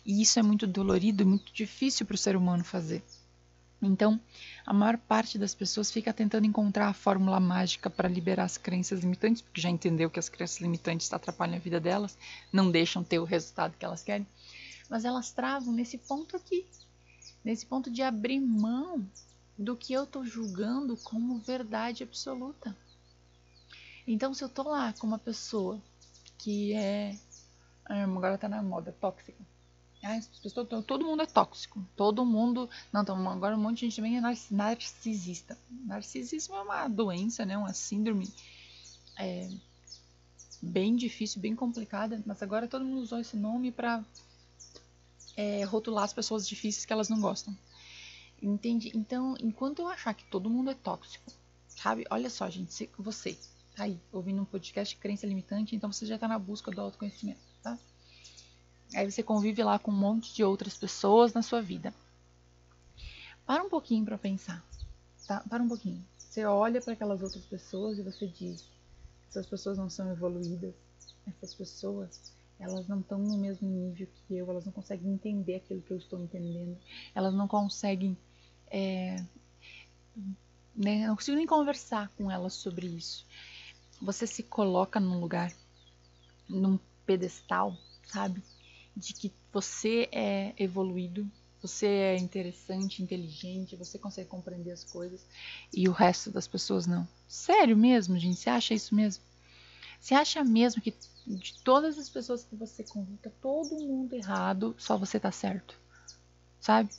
E 0.05 0.21
isso 0.21 0.39
é 0.39 0.43
muito 0.43 0.67
dolorido 0.67 1.25
muito 1.25 1.51
difícil 1.53 2.05
para 2.05 2.15
o 2.15 2.17
ser 2.17 2.35
humano 2.35 2.63
fazer. 2.63 3.03
Então, 3.81 4.19
a 4.65 4.73
maior 4.73 4.97
parte 4.97 5.37
das 5.37 5.53
pessoas 5.53 5.91
fica 5.91 6.11
tentando 6.11 6.47
encontrar 6.47 6.87
a 6.87 6.93
fórmula 6.93 7.39
mágica 7.39 7.89
para 7.89 8.09
liberar 8.09 8.45
as 8.45 8.57
crenças 8.57 9.01
limitantes, 9.01 9.41
porque 9.41 9.61
já 9.61 9.69
entendeu 9.69 10.09
que 10.09 10.19
as 10.19 10.29
crenças 10.29 10.59
limitantes 10.59 11.13
atrapalham 11.13 11.55
a 11.55 11.59
vida 11.59 11.79
delas, 11.79 12.17
não 12.51 12.71
deixam 12.71 13.03
ter 13.03 13.19
o 13.19 13.23
resultado 13.23 13.77
que 13.77 13.85
elas 13.85 14.03
querem. 14.03 14.25
Mas 14.89 15.05
elas 15.05 15.31
travam 15.31 15.71
nesse 15.73 15.97
ponto 15.97 16.35
aqui, 16.35 16.65
nesse 17.43 17.65
ponto 17.65 17.91
de 17.91 18.01
abrir 18.01 18.39
mão 18.39 19.05
do 19.57 19.75
que 19.75 19.93
eu 19.93 20.05
estou 20.05 20.25
julgando 20.25 20.97
como 20.97 21.37
verdade 21.37 22.03
absoluta. 22.03 22.75
Então, 24.07 24.33
se 24.33 24.43
eu 24.43 24.47
estou 24.47 24.69
lá 24.69 24.93
com 24.93 25.05
uma 25.05 25.19
pessoa 25.19 25.79
que 26.37 26.73
é. 26.73 27.15
Agora 27.85 28.35
está 28.35 28.49
na 28.49 28.61
moda, 28.61 28.91
tóxica 28.99 29.33
Ai, 30.03 30.17
as 30.17 30.27
pessoas, 30.27 30.67
todo 30.85 31.05
mundo 31.05 31.23
é 31.23 31.25
tóxico. 31.25 31.83
Todo 31.95 32.25
mundo. 32.25 32.69
Não, 32.93 33.01
agora 33.29 33.55
um 33.55 33.59
monte 33.59 33.79
de 33.79 33.85
gente 33.85 33.95
também 33.95 34.17
é 34.17 34.21
narcisista. 34.51 35.57
Narcisismo 35.85 36.55
é 36.55 36.61
uma 36.61 36.87
doença, 36.87 37.45
né? 37.45 37.57
Uma 37.57 37.73
síndrome 37.73 38.31
é, 39.17 39.49
bem 40.61 40.95
difícil, 40.95 41.41
bem 41.41 41.55
complicada. 41.55 42.21
Mas 42.25 42.41
agora 42.43 42.67
todo 42.67 42.85
mundo 42.85 43.01
usou 43.01 43.19
esse 43.19 43.35
nome 43.35 43.71
para 43.71 44.03
é, 45.35 45.63
rotular 45.63 46.03
as 46.03 46.13
pessoas 46.13 46.47
difíceis 46.47 46.85
que 46.85 46.93
elas 46.93 47.09
não 47.09 47.19
gostam. 47.19 47.55
Entende? 48.41 48.91
Então, 48.95 49.35
enquanto 49.39 49.79
eu 49.79 49.87
achar 49.87 50.13
que 50.13 50.25
todo 50.25 50.49
mundo 50.49 50.69
é 50.69 50.75
tóxico, 50.75 51.31
sabe? 51.67 52.05
Olha 52.09 52.29
só, 52.29 52.49
gente, 52.49 52.89
você 52.97 53.37
tá 53.75 53.83
aí 53.83 53.99
ouvindo 54.11 54.41
um 54.41 54.45
podcast 54.45 54.95
de 54.95 55.01
crença 55.01 55.25
limitante, 55.25 55.75
então 55.75 55.91
você 55.91 56.05
já 56.05 56.15
está 56.15 56.27
na 56.27 56.37
busca 56.37 56.69
do 56.69 56.81
autoconhecimento, 56.81 57.39
tá? 57.63 57.77
Aí 58.93 59.09
você 59.09 59.21
convive 59.21 59.63
lá 59.63 59.77
com 59.77 59.91
um 59.91 59.95
monte 59.95 60.33
de 60.33 60.43
outras 60.43 60.75
pessoas 60.75 61.33
na 61.33 61.41
sua 61.41 61.61
vida. 61.61 61.93
Para 63.45 63.63
um 63.63 63.69
pouquinho 63.69 64.05
para 64.05 64.17
pensar, 64.17 64.63
tá? 65.25 65.43
Para 65.49 65.63
um 65.63 65.67
pouquinho. 65.67 66.05
Você 66.29 66.45
olha 66.45 66.81
para 66.81 66.93
aquelas 66.93 67.21
outras 67.21 67.45
pessoas 67.45 67.97
e 67.97 68.03
você 68.03 68.27
diz: 68.27 68.59
essas 69.29 69.45
pessoas 69.45 69.77
não 69.77 69.89
são 69.89 70.11
evoluídas, 70.11 70.73
essas 71.25 71.53
pessoas 71.53 72.09
elas 72.59 72.87
não 72.87 72.99
estão 72.99 73.19
no 73.19 73.37
mesmo 73.37 73.69
nível 73.69 74.07
que 74.27 74.35
eu, 74.35 74.49
elas 74.49 74.65
não 74.65 74.71
conseguem 74.71 75.13
entender 75.13 75.55
aquilo 75.55 75.81
que 75.81 75.91
eu 75.91 75.97
estou 75.97 76.19
entendendo, 76.19 76.77
elas 77.13 77.33
não 77.33 77.47
conseguem, 77.47 78.17
é, 78.71 79.23
né, 80.75 81.07
não 81.07 81.15
consigo 81.15 81.37
nem 81.37 81.45
conversar 81.45 82.09
com 82.17 82.31
elas 82.31 82.53
sobre 82.53 82.87
isso. 82.87 83.25
Você 84.01 84.25
se 84.25 84.43
coloca 84.43 84.99
num 84.99 85.19
lugar, 85.19 85.53
num 86.49 86.79
pedestal, 87.05 87.77
sabe? 88.07 88.43
De 88.97 89.13
que 89.13 89.31
você 89.53 90.09
é 90.11 90.53
evoluído, 90.57 91.29
você 91.61 91.87
é 91.87 92.17
interessante, 92.17 93.01
inteligente, 93.01 93.75
você 93.75 93.97
consegue 93.97 94.29
compreender 94.29 94.71
as 94.71 94.83
coisas 94.83 95.25
e 95.73 95.87
o 95.87 95.91
resto 95.91 96.31
das 96.31 96.47
pessoas 96.47 96.85
não. 96.85 97.07
Sério 97.27 97.77
mesmo, 97.77 98.17
gente? 98.17 98.39
Você 98.39 98.49
acha 98.49 98.73
isso 98.73 98.95
mesmo? 98.95 99.23
Você 99.99 100.13
acha 100.13 100.43
mesmo 100.43 100.81
que 100.81 100.93
de 101.25 101.53
todas 101.63 101.97
as 101.97 102.09
pessoas 102.09 102.43
que 102.45 102.55
você 102.55 102.83
convive, 102.83 103.17
tá 103.17 103.29
todo 103.41 103.75
mundo 103.75 104.13
errado, 104.13 104.75
só 104.77 104.97
você 104.97 105.19
tá 105.19 105.31
certo? 105.31 105.79
Sabe? 106.59 106.89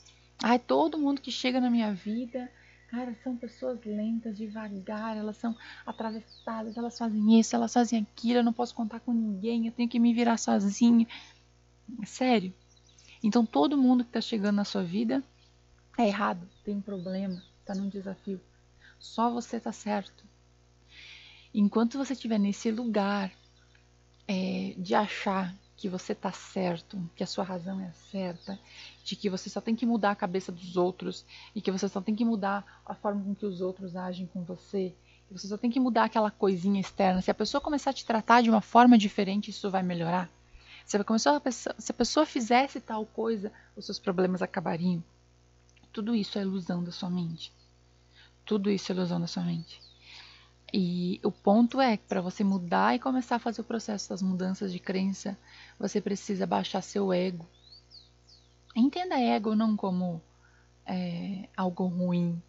Ai, 0.43 0.59
todo 0.59 0.99
mundo 0.99 1.21
que 1.21 1.33
chega 1.33 1.61
na 1.61 1.71
minha 1.71 1.93
vida, 1.93 2.51
cara, 2.91 3.17
são 3.25 3.37
pessoas 3.37 3.83
lentas, 3.85 4.37
devagar, 4.37 5.17
elas 5.17 5.37
são 5.39 5.57
atravessadas, 5.87 6.77
elas 6.77 6.99
fazem 6.99 7.41
isso, 7.41 7.57
elas 7.57 7.73
fazem 7.73 8.01
aquilo, 8.01 8.41
eu 8.41 8.45
não 8.45 8.53
posso 8.53 8.75
contar 8.75 9.01
com 9.01 9.13
ninguém, 9.13 9.67
eu 9.67 9.73
tenho 9.73 9.89
que 9.89 9.99
me 9.99 10.13
virar 10.13 10.37
sozinho. 10.37 11.07
É 12.03 12.07
sério. 12.07 12.53
Então 13.23 13.45
todo 13.45 13.77
mundo 13.77 14.05
que 14.05 14.11
está 14.11 14.21
chegando 14.21 14.57
na 14.57 14.65
sua 14.65 14.83
vida 14.83 15.23
é 15.97 16.07
errado, 16.07 16.49
tem 16.65 16.77
um 16.77 16.81
problema, 16.81 17.43
está 17.61 17.75
num 17.75 17.89
desafio. 17.89 18.41
Só 18.99 19.31
você 19.31 19.57
está 19.57 19.73
certo. 19.73 20.25
Enquanto 21.53 21.99
você 21.99 22.13
estiver 22.13 22.39
nesse 22.39 22.71
lugar 22.71 23.33
é, 24.27 24.75
de 24.77 24.95
achar 24.95 25.55
que 25.77 25.89
você 25.89 26.13
está 26.13 26.33
certo, 26.33 27.01
que 27.15 27.23
a 27.23 27.27
sua 27.27 27.45
razão 27.45 27.81
é 27.81 27.93
certa, 28.11 28.59
de 29.05 29.15
que 29.17 29.31
você 29.31 29.49
só 29.49 29.61
tem 29.61 29.77
que 29.77 29.87
mudar 29.87 30.11
a 30.11 30.17
cabeça 30.17 30.51
dos 30.51 30.77
outros 30.77 31.25
e 31.55 31.61
que 31.61 31.71
você 31.71 31.89
só 31.89 32.01
tem 32.01 32.15
que 32.15 32.25
mudar 32.25 32.81
a 32.85 32.95
forma 32.95 33.25
com 33.25 33.35
que 33.35 33.47
os 33.47 33.61
outros 33.61 33.95
agem 33.95 34.27
com 34.27 34.43
você, 34.43 34.93
que 35.29 35.33
você 35.33 35.47
só 35.47 35.57
tem 35.57 35.71
que 35.71 35.79
mudar 35.79 36.05
aquela 36.05 36.31
coisinha 36.31 36.81
externa. 36.81 37.23
Se 37.23 37.31
a 37.31 37.35
pessoa 37.35 37.61
começar 37.61 37.91
a 37.91 37.93
te 37.93 38.05
tratar 38.05 38.43
de 38.43 38.51
uma 38.51 38.61
forma 38.61 38.99
diferente, 38.99 39.51
isso 39.51 39.71
vai 39.71 39.83
melhorar. 39.83 40.29
Se 40.89 40.97
a, 40.97 41.05
pessoa, 41.05 41.43
se 41.51 41.93
a 41.93 41.95
pessoa 41.95 42.25
fizesse 42.25 42.81
tal 42.81 43.05
coisa, 43.05 43.53
os 43.77 43.85
seus 43.85 43.99
problemas 43.99 44.41
acabariam. 44.41 45.05
Tudo 45.93 46.15
isso 46.15 46.39
é 46.39 46.41
ilusão 46.41 46.83
da 46.83 46.91
sua 46.91 47.11
mente. 47.11 47.53
Tudo 48.47 48.71
isso 48.71 48.91
é 48.91 48.95
ilusão 48.95 49.21
da 49.21 49.27
sua 49.27 49.43
mente. 49.43 49.83
E 50.73 51.21
o 51.23 51.31
ponto 51.31 51.79
é 51.79 51.99
que 51.99 52.05
para 52.07 52.23
você 52.23 52.43
mudar 52.43 52.95
e 52.95 52.99
começar 52.99 53.37
a 53.37 53.39
fazer 53.39 53.61
o 53.61 53.65
processo 53.65 54.09
das 54.09 54.23
mudanças 54.23 54.73
de 54.73 54.79
crença, 54.79 55.37
você 55.79 56.01
precisa 56.01 56.47
baixar 56.47 56.81
seu 56.81 57.13
ego. 57.13 57.47
Entenda 58.75 59.21
ego 59.21 59.55
não 59.55 59.77
como 59.77 60.23
é, 60.87 61.51
algo 61.55 61.85
ruim. 61.85 62.43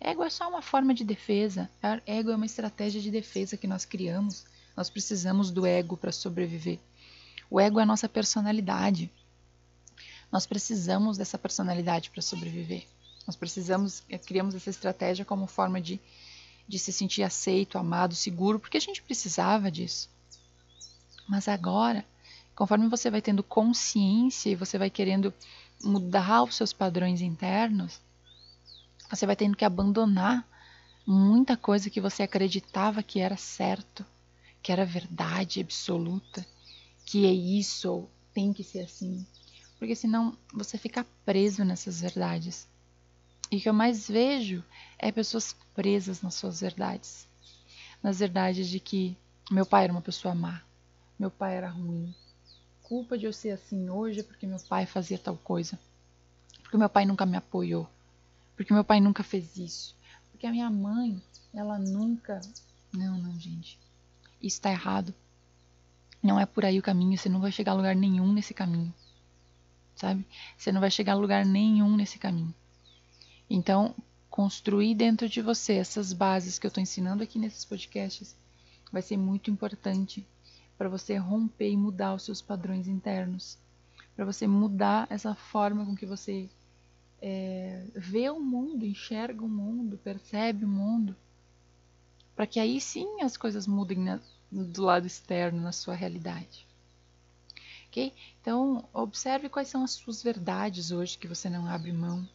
Ego 0.00 0.24
é 0.24 0.30
só 0.30 0.48
uma 0.48 0.62
forma 0.62 0.92
de 0.92 1.04
defesa. 1.04 1.70
Ego 2.04 2.32
é 2.32 2.34
uma 2.34 2.46
estratégia 2.46 3.00
de 3.00 3.12
defesa 3.12 3.56
que 3.56 3.68
nós 3.68 3.84
criamos. 3.84 4.44
Nós 4.76 4.90
precisamos 4.90 5.52
do 5.52 5.64
ego 5.64 5.96
para 5.96 6.10
sobreviver. 6.10 6.80
O 7.54 7.60
ego 7.60 7.78
é 7.78 7.84
a 7.84 7.86
nossa 7.86 8.08
personalidade. 8.08 9.08
Nós 10.32 10.44
precisamos 10.44 11.16
dessa 11.16 11.38
personalidade 11.38 12.10
para 12.10 12.20
sobreviver. 12.20 12.84
Nós 13.24 13.36
precisamos, 13.36 14.02
eh, 14.10 14.18
criamos 14.18 14.56
essa 14.56 14.70
estratégia 14.70 15.24
como 15.24 15.46
forma 15.46 15.80
de, 15.80 16.00
de 16.66 16.80
se 16.80 16.92
sentir 16.92 17.22
aceito, 17.22 17.78
amado, 17.78 18.12
seguro, 18.12 18.58
porque 18.58 18.76
a 18.76 18.80
gente 18.80 19.00
precisava 19.00 19.70
disso. 19.70 20.10
Mas 21.28 21.46
agora, 21.46 22.04
conforme 22.56 22.88
você 22.88 23.08
vai 23.08 23.22
tendo 23.22 23.44
consciência 23.44 24.50
e 24.50 24.56
você 24.56 24.76
vai 24.76 24.90
querendo 24.90 25.32
mudar 25.80 26.42
os 26.42 26.56
seus 26.56 26.72
padrões 26.72 27.20
internos, 27.20 28.00
você 29.08 29.26
vai 29.26 29.36
tendo 29.36 29.56
que 29.56 29.64
abandonar 29.64 30.44
muita 31.06 31.56
coisa 31.56 31.88
que 31.88 32.00
você 32.00 32.24
acreditava 32.24 33.00
que 33.00 33.20
era 33.20 33.36
certo, 33.36 34.04
que 34.60 34.72
era 34.72 34.84
verdade 34.84 35.60
absoluta, 35.60 36.44
que 37.04 37.26
é 37.26 37.32
isso 37.32 37.90
ou 37.90 38.10
tem 38.32 38.52
que 38.52 38.64
ser 38.64 38.80
assim. 38.80 39.26
Porque 39.78 39.94
senão 39.94 40.36
você 40.52 40.78
fica 40.78 41.06
preso 41.24 41.64
nessas 41.64 42.00
verdades. 42.00 42.66
E 43.50 43.56
o 43.56 43.60
que 43.60 43.68
eu 43.68 43.74
mais 43.74 44.08
vejo 44.08 44.64
é 44.98 45.12
pessoas 45.12 45.54
presas 45.74 46.22
nas 46.22 46.34
suas 46.34 46.60
verdades. 46.60 47.28
Nas 48.02 48.18
verdades 48.18 48.68
de 48.68 48.80
que 48.80 49.16
meu 49.50 49.66
pai 49.66 49.84
era 49.84 49.92
uma 49.92 50.02
pessoa 50.02 50.34
má, 50.34 50.62
meu 51.18 51.30
pai 51.30 51.56
era 51.56 51.68
ruim. 51.68 52.14
Culpa 52.82 53.16
de 53.16 53.26
eu 53.26 53.32
ser 53.32 53.50
assim 53.50 53.88
hoje 53.88 54.20
é 54.20 54.22
porque 54.22 54.46
meu 54.46 54.58
pai 54.60 54.86
fazia 54.86 55.18
tal 55.18 55.36
coisa. 55.36 55.78
Porque 56.62 56.76
meu 56.76 56.88
pai 56.88 57.04
nunca 57.04 57.24
me 57.24 57.36
apoiou. 57.36 57.88
Porque 58.56 58.72
meu 58.72 58.84
pai 58.84 59.00
nunca 59.00 59.22
fez 59.22 59.56
isso. 59.56 59.96
Porque 60.30 60.46
a 60.46 60.50
minha 60.50 60.70
mãe, 60.70 61.22
ela 61.52 61.78
nunca. 61.78 62.40
Não, 62.92 63.18
não, 63.18 63.38
gente. 63.38 63.78
Isso 64.40 64.56
está 64.56 64.70
errado. 64.70 65.14
Não 66.24 66.40
é 66.40 66.46
por 66.46 66.64
aí 66.64 66.78
o 66.78 66.82
caminho, 66.82 67.18
você 67.18 67.28
não 67.28 67.38
vai 67.38 67.52
chegar 67.52 67.72
a 67.72 67.74
lugar 67.74 67.94
nenhum 67.94 68.32
nesse 68.32 68.54
caminho. 68.54 68.92
Sabe? 69.94 70.26
Você 70.56 70.72
não 70.72 70.80
vai 70.80 70.90
chegar 70.90 71.12
a 71.12 71.16
lugar 71.16 71.44
nenhum 71.44 71.94
nesse 71.94 72.18
caminho. 72.18 72.54
Então, 73.48 73.94
construir 74.30 74.94
dentro 74.94 75.28
de 75.28 75.42
você 75.42 75.74
essas 75.74 76.14
bases 76.14 76.58
que 76.58 76.66
eu 76.66 76.68
estou 76.68 76.82
ensinando 76.82 77.22
aqui 77.22 77.38
nesses 77.38 77.66
podcasts 77.66 78.34
vai 78.90 79.02
ser 79.02 79.18
muito 79.18 79.50
importante 79.50 80.26
para 80.78 80.88
você 80.88 81.18
romper 81.18 81.70
e 81.70 81.76
mudar 81.76 82.14
os 82.14 82.22
seus 82.22 82.40
padrões 82.40 82.88
internos, 82.88 83.58
para 84.16 84.24
você 84.24 84.46
mudar 84.46 85.06
essa 85.10 85.34
forma 85.34 85.84
com 85.84 85.94
que 85.94 86.06
você 86.06 86.48
é, 87.20 87.84
vê 87.94 88.30
o 88.30 88.40
mundo, 88.40 88.86
enxerga 88.86 89.44
o 89.44 89.48
mundo, 89.48 90.00
percebe 90.02 90.64
o 90.64 90.68
mundo, 90.68 91.14
para 92.34 92.46
que 92.46 92.58
aí 92.58 92.80
sim 92.80 93.20
as 93.20 93.36
coisas 93.36 93.66
mudem 93.66 93.98
do 94.62 94.82
lado 94.82 95.06
externo, 95.06 95.60
na 95.60 95.72
sua 95.72 95.94
realidade. 95.94 96.66
Ok? 97.88 98.12
Então, 98.40 98.88
observe 98.92 99.48
quais 99.48 99.68
são 99.68 99.84
as 99.84 99.92
suas 99.92 100.22
verdades 100.22 100.90
hoje 100.90 101.18
que 101.18 101.28
você 101.28 101.50
não 101.50 101.66
abre 101.66 101.92
mão, 101.92 102.28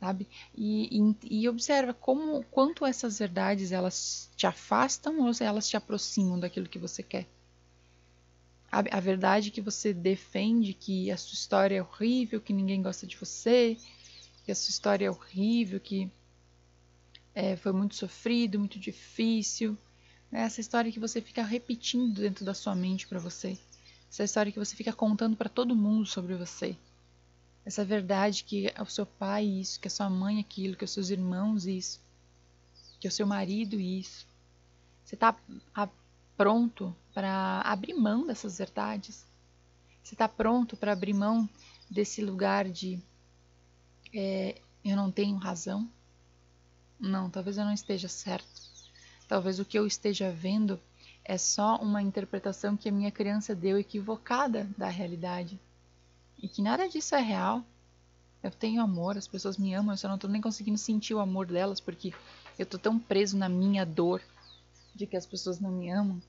sabe? 0.00 0.28
E, 0.54 0.98
e, 0.98 1.40
e 1.42 1.48
observa 1.48 1.92
como, 1.92 2.44
quanto 2.44 2.86
essas 2.86 3.18
verdades 3.18 3.72
elas 3.72 4.30
te 4.36 4.46
afastam 4.46 5.20
ou 5.20 5.32
elas 5.40 5.68
te 5.68 5.76
aproximam 5.76 6.38
daquilo 6.38 6.68
que 6.68 6.78
você 6.78 7.02
quer 7.02 7.26
a, 8.74 8.96
a 8.96 9.00
verdade 9.00 9.52
que 9.52 9.60
você 9.60 9.94
defende 9.94 10.74
que 10.74 11.08
a 11.10 11.16
sua 11.16 11.34
história 11.34 11.76
é 11.76 11.82
horrível, 11.82 12.40
que 12.40 12.52
ninguém 12.52 12.82
gosta 12.82 13.06
de 13.06 13.16
você, 13.16 13.76
que 14.44 14.50
a 14.50 14.54
sua 14.54 14.70
história 14.70 15.06
é 15.06 15.10
horrível, 15.10 15.78
que 15.78 16.10
é, 17.32 17.54
foi 17.54 17.72
muito 17.72 17.94
sofrido, 17.94 18.58
muito 18.58 18.78
difícil. 18.78 19.78
Né? 20.34 20.40
Essa 20.40 20.60
história 20.60 20.90
que 20.90 20.98
você 20.98 21.20
fica 21.20 21.44
repetindo 21.44 22.20
dentro 22.20 22.44
da 22.44 22.52
sua 22.52 22.74
mente 22.74 23.06
para 23.06 23.20
você. 23.20 23.56
Essa 24.10 24.24
história 24.24 24.50
que 24.50 24.58
você 24.58 24.74
fica 24.74 24.92
contando 24.92 25.36
para 25.36 25.48
todo 25.48 25.76
mundo 25.76 26.04
sobre 26.04 26.34
você. 26.34 26.76
Essa 27.64 27.84
verdade 27.84 28.42
que 28.42 28.66
é 28.74 28.82
o 28.82 28.86
seu 28.86 29.06
pai 29.06 29.44
isso, 29.44 29.80
que 29.80 29.86
a 29.86 29.90
sua 29.90 30.10
mãe 30.10 30.40
aquilo, 30.40 30.76
que 30.76 30.84
os 30.84 30.90
seus 30.90 31.08
irmãos 31.08 31.66
isso, 31.66 32.00
que 33.00 33.08
o 33.08 33.12
seu 33.12 33.26
marido 33.26 33.80
isso. 33.80 34.26
Você 35.04 35.14
está 35.14 35.36
pronto 36.36 36.94
para 37.14 37.60
abrir 37.60 37.94
mão 37.94 38.26
dessas 38.26 38.58
verdades? 38.58 39.24
Você 40.02 40.14
está 40.14 40.28
pronto 40.28 40.76
para 40.76 40.92
abrir 40.92 41.14
mão 41.14 41.48
desse 41.88 42.20
lugar 42.22 42.68
de 42.68 42.98
é, 44.12 44.60
eu 44.84 44.96
não 44.96 45.10
tenho 45.10 45.36
razão? 45.36 45.88
Não, 46.98 47.30
talvez 47.30 47.56
eu 47.56 47.64
não 47.64 47.72
esteja 47.72 48.08
certo. 48.08 48.73
Talvez 49.34 49.58
o 49.58 49.64
que 49.64 49.76
eu 49.76 49.84
esteja 49.84 50.30
vendo 50.30 50.78
é 51.24 51.36
só 51.36 51.74
uma 51.78 52.00
interpretação 52.00 52.76
que 52.76 52.88
a 52.88 52.92
minha 52.92 53.10
criança 53.10 53.52
deu 53.52 53.76
equivocada 53.76 54.70
da 54.78 54.88
realidade. 54.88 55.58
E 56.40 56.46
que 56.46 56.62
nada 56.62 56.88
disso 56.88 57.16
é 57.16 57.20
real. 57.20 57.64
Eu 58.44 58.52
tenho 58.52 58.80
amor, 58.80 59.18
as 59.18 59.26
pessoas 59.26 59.58
me 59.58 59.74
amam, 59.74 59.92
eu 59.92 59.96
só 59.96 60.06
não 60.06 60.14
estou 60.14 60.30
nem 60.30 60.40
conseguindo 60.40 60.78
sentir 60.78 61.14
o 61.14 61.18
amor 61.18 61.48
delas 61.48 61.80
porque 61.80 62.14
eu 62.56 62.62
estou 62.62 62.78
tão 62.78 62.96
preso 62.96 63.36
na 63.36 63.48
minha 63.48 63.84
dor 63.84 64.22
de 64.94 65.04
que 65.04 65.16
as 65.16 65.26
pessoas 65.26 65.58
não 65.58 65.72
me 65.72 65.90
amam 65.90 66.22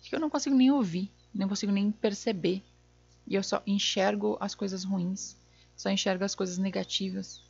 que 0.00 0.14
eu 0.14 0.20
não 0.20 0.30
consigo 0.30 0.54
nem 0.54 0.70
ouvir, 0.70 1.10
não 1.34 1.48
consigo 1.48 1.72
nem 1.72 1.90
perceber. 1.90 2.62
E 3.26 3.34
eu 3.34 3.42
só 3.42 3.60
enxergo 3.66 4.36
as 4.38 4.54
coisas 4.54 4.84
ruins, 4.84 5.36
só 5.74 5.90
enxergo 5.90 6.22
as 6.22 6.36
coisas 6.36 6.58
negativas. 6.58 7.42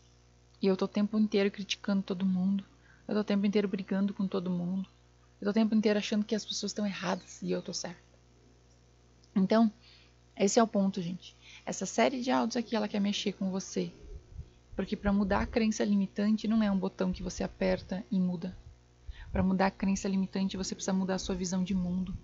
E 0.62 0.69
eu 0.69 0.75
tô 0.75 0.87
o 0.87 0.88
tempo 0.88 1.19
inteiro 1.19 1.50
criticando 1.50 2.02
todo 2.02 2.25
mundo. 2.25 2.64
Eu 3.07 3.14
tô 3.14 3.21
o 3.21 3.25
tempo 3.25 3.45
inteiro 3.45 3.69
brigando 3.69 4.14
com 4.14 4.26
todo 4.26 4.49
mundo. 4.49 4.88
Eu 5.42 5.46
tô 5.46 5.50
o 5.50 5.54
tempo 5.54 5.75
inteiro 5.75 5.99
achando 5.99 6.25
que 6.25 6.37
as 6.37 6.44
pessoas 6.44 6.70
estão 6.70 6.87
erradas 6.87 7.42
e 7.42 7.50
eu 7.50 7.61
tô 7.61 7.75
certo. 7.75 8.00
Então, 9.34 9.72
esse 10.37 10.61
é 10.61 10.62
o 10.62 10.68
ponto, 10.68 11.02
gente. 11.02 11.37
Essa 11.66 11.84
série 11.84 12.20
de 12.20 12.30
áudios 12.30 12.56
aqui, 12.56 12.76
ela 12.76 12.87
quer 12.87 13.00
mexer 13.00 13.32
com 13.32 13.50
você. 13.50 13.92
Porque 14.76 14.96
para 14.96 15.12
mudar 15.12 15.40
a 15.40 15.46
crença 15.46 15.82
limitante 15.82 16.46
não 16.46 16.62
é 16.62 16.70
um 16.70 16.78
botão 16.78 17.12
que 17.12 17.25
você 17.25 17.42
aperta 17.42 18.04
e 18.08 18.20
muda. 18.20 18.56
Para 19.32 19.42
mudar 19.42 19.66
a 19.66 19.70
crença 19.72 20.08
limitante, 20.08 20.56
você 20.56 20.76
precisa 20.76 20.92
mudar 20.92 21.16
a 21.16 21.18
sua 21.18 21.34
visão 21.34 21.64
de 21.64 21.75
mundo. 21.75 22.16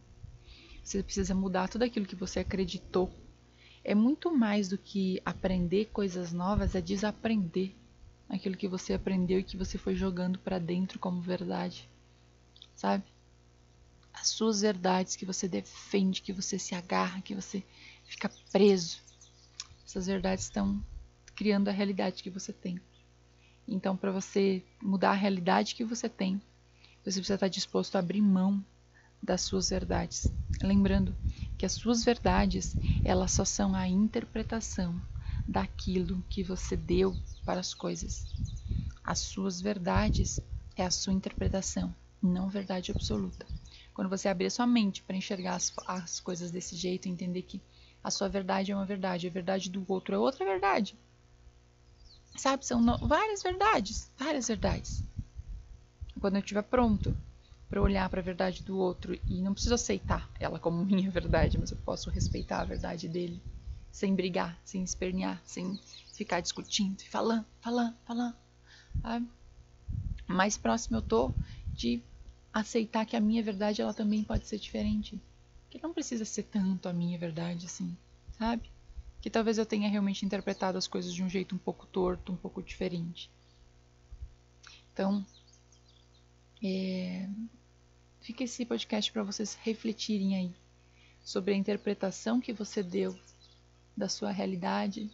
Você 0.84 1.02
precisa 1.02 1.34
mudar 1.34 1.68
tudo 1.68 1.82
aquilo 1.82 2.06
que 2.06 2.14
você 2.14 2.38
acreditou. 2.38 3.10
É 3.82 3.96
muito 3.96 4.32
mais 4.32 4.68
do 4.68 4.78
que 4.78 5.20
aprender 5.24 5.86
coisas 5.86 6.32
novas, 6.32 6.76
é 6.76 6.80
desaprender 6.80 7.74
aquilo 8.28 8.56
que 8.56 8.68
você 8.68 8.92
aprendeu 8.92 9.40
e 9.40 9.44
que 9.44 9.56
você 9.56 9.76
foi 9.76 9.96
jogando 9.96 10.38
para 10.38 10.60
dentro 10.60 11.00
como 11.00 11.20
verdade. 11.20 11.90
Sabe? 12.78 13.02
As 14.14 14.28
suas 14.28 14.60
verdades 14.60 15.16
que 15.16 15.26
você 15.26 15.48
defende, 15.48 16.22
que 16.22 16.32
você 16.32 16.60
se 16.60 16.76
agarra, 16.76 17.20
que 17.20 17.34
você 17.34 17.64
fica 18.04 18.30
preso. 18.52 19.00
Essas 19.84 20.06
verdades 20.06 20.44
estão 20.44 20.80
criando 21.34 21.66
a 21.66 21.72
realidade 21.72 22.22
que 22.22 22.30
você 22.30 22.52
tem. 22.52 22.80
Então, 23.66 23.96
para 23.96 24.12
você 24.12 24.64
mudar 24.80 25.10
a 25.10 25.14
realidade 25.14 25.74
que 25.74 25.84
você 25.84 26.08
tem, 26.08 26.40
você 27.04 27.18
precisa 27.18 27.34
estar 27.34 27.48
disposto 27.48 27.96
a 27.96 27.98
abrir 27.98 28.22
mão 28.22 28.64
das 29.20 29.40
suas 29.40 29.70
verdades. 29.70 30.32
Lembrando 30.62 31.16
que 31.58 31.66
as 31.66 31.72
suas 31.72 32.04
verdades, 32.04 32.76
elas 33.02 33.32
só 33.32 33.44
são 33.44 33.74
a 33.74 33.88
interpretação 33.88 35.02
daquilo 35.48 36.24
que 36.30 36.44
você 36.44 36.76
deu 36.76 37.16
para 37.44 37.58
as 37.58 37.74
coisas. 37.74 38.28
As 39.02 39.18
suas 39.18 39.60
verdades 39.60 40.40
é 40.76 40.84
a 40.86 40.92
sua 40.92 41.12
interpretação, 41.12 41.92
não 42.22 42.48
verdade 42.48 42.90
absoluta. 42.90 43.46
Quando 43.94 44.08
você 44.08 44.28
abrir 44.28 44.46
a 44.46 44.50
sua 44.50 44.66
mente 44.66 45.02
para 45.02 45.16
enxergar 45.16 45.54
as, 45.56 45.72
as 45.86 46.20
coisas 46.20 46.50
desse 46.50 46.76
jeito, 46.76 47.08
entender 47.08 47.42
que 47.42 47.60
a 48.02 48.10
sua 48.10 48.28
verdade 48.28 48.70
é 48.72 48.74
uma 48.74 48.86
verdade, 48.86 49.26
a 49.26 49.30
verdade 49.30 49.70
do 49.70 49.84
outro 49.88 50.14
é 50.14 50.18
outra 50.18 50.44
verdade. 50.44 50.96
Sabe, 52.36 52.64
são 52.64 52.80
no, 52.80 52.96
várias 53.06 53.42
verdades, 53.42 54.10
várias 54.16 54.46
verdades. 54.48 55.04
Quando 56.20 56.36
eu 56.36 56.40
estiver 56.40 56.62
pronto 56.62 57.16
para 57.68 57.82
olhar 57.82 58.08
para 58.08 58.20
a 58.20 58.22
verdade 58.22 58.62
do 58.62 58.78
outro 58.78 59.18
e 59.28 59.42
não 59.42 59.52
preciso 59.52 59.74
aceitar 59.74 60.30
ela 60.38 60.58
como 60.58 60.84
minha 60.86 61.10
verdade, 61.10 61.58
mas 61.58 61.70
eu 61.70 61.76
posso 61.78 62.10
respeitar 62.10 62.60
a 62.60 62.64
verdade 62.64 63.08
dele, 63.08 63.42
sem 63.90 64.14
brigar, 64.14 64.58
sem 64.64 64.82
espernear, 64.82 65.40
sem 65.44 65.78
ficar 66.12 66.40
discutindo, 66.40 67.02
falando, 67.10 67.46
falando, 67.60 67.96
falando. 68.04 68.36
Sabe? 69.02 69.28
Mais 70.26 70.56
próximo 70.56 70.98
eu 70.98 71.02
tô 71.02 71.32
de 71.74 72.02
aceitar 72.60 73.06
que 73.06 73.16
a 73.16 73.20
minha 73.20 73.42
verdade 73.42 73.80
ela 73.80 73.94
também 73.94 74.22
pode 74.24 74.46
ser 74.46 74.58
diferente, 74.58 75.20
que 75.70 75.80
não 75.82 75.92
precisa 75.92 76.24
ser 76.24 76.44
tanto 76.44 76.88
a 76.88 76.92
minha 76.92 77.18
verdade 77.18 77.66
assim, 77.66 77.96
sabe? 78.38 78.70
Que 79.20 79.30
talvez 79.30 79.58
eu 79.58 79.66
tenha 79.66 79.88
realmente 79.88 80.24
interpretado 80.24 80.78
as 80.78 80.86
coisas 80.86 81.12
de 81.12 81.22
um 81.22 81.28
jeito 81.28 81.54
um 81.54 81.58
pouco 81.58 81.86
torto, 81.86 82.32
um 82.32 82.36
pouco 82.36 82.62
diferente. 82.62 83.30
Então, 84.92 85.24
é, 86.62 87.28
fica 88.20 88.44
esse 88.44 88.64
podcast 88.64 89.12
para 89.12 89.22
vocês 89.22 89.54
refletirem 89.62 90.36
aí 90.36 90.54
sobre 91.20 91.54
a 91.54 91.56
interpretação 91.56 92.40
que 92.40 92.52
você 92.52 92.82
deu 92.82 93.18
da 93.96 94.08
sua 94.08 94.30
realidade, 94.30 95.10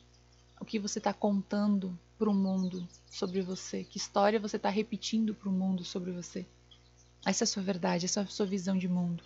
o 0.61 0.65
que 0.65 0.79
você 0.79 0.99
está 0.99 1.13
contando 1.13 1.99
para 2.19 2.31
o 2.31 2.35
mundo 2.35 2.87
sobre 3.11 3.43
você, 3.43 3.85
que 3.85 3.99
história 3.99 4.41
você 4.41 4.57
está 4.57 4.69
repetindo 4.69 5.35
para 5.35 5.49
o 5.49 5.53
mundo 5.53 5.85
sobre 5.85 6.13
você. 6.13 6.47
Essa 7.27 7.45
é 7.45 7.47
a 7.47 7.49
sua 7.49 7.63
verdade, 7.63 8.05
essa 8.05 8.21
é 8.21 8.23
a 8.23 8.27
sua 8.27 8.47
visão 8.47 8.77
de 8.77 8.89
mundo. 8.89 9.25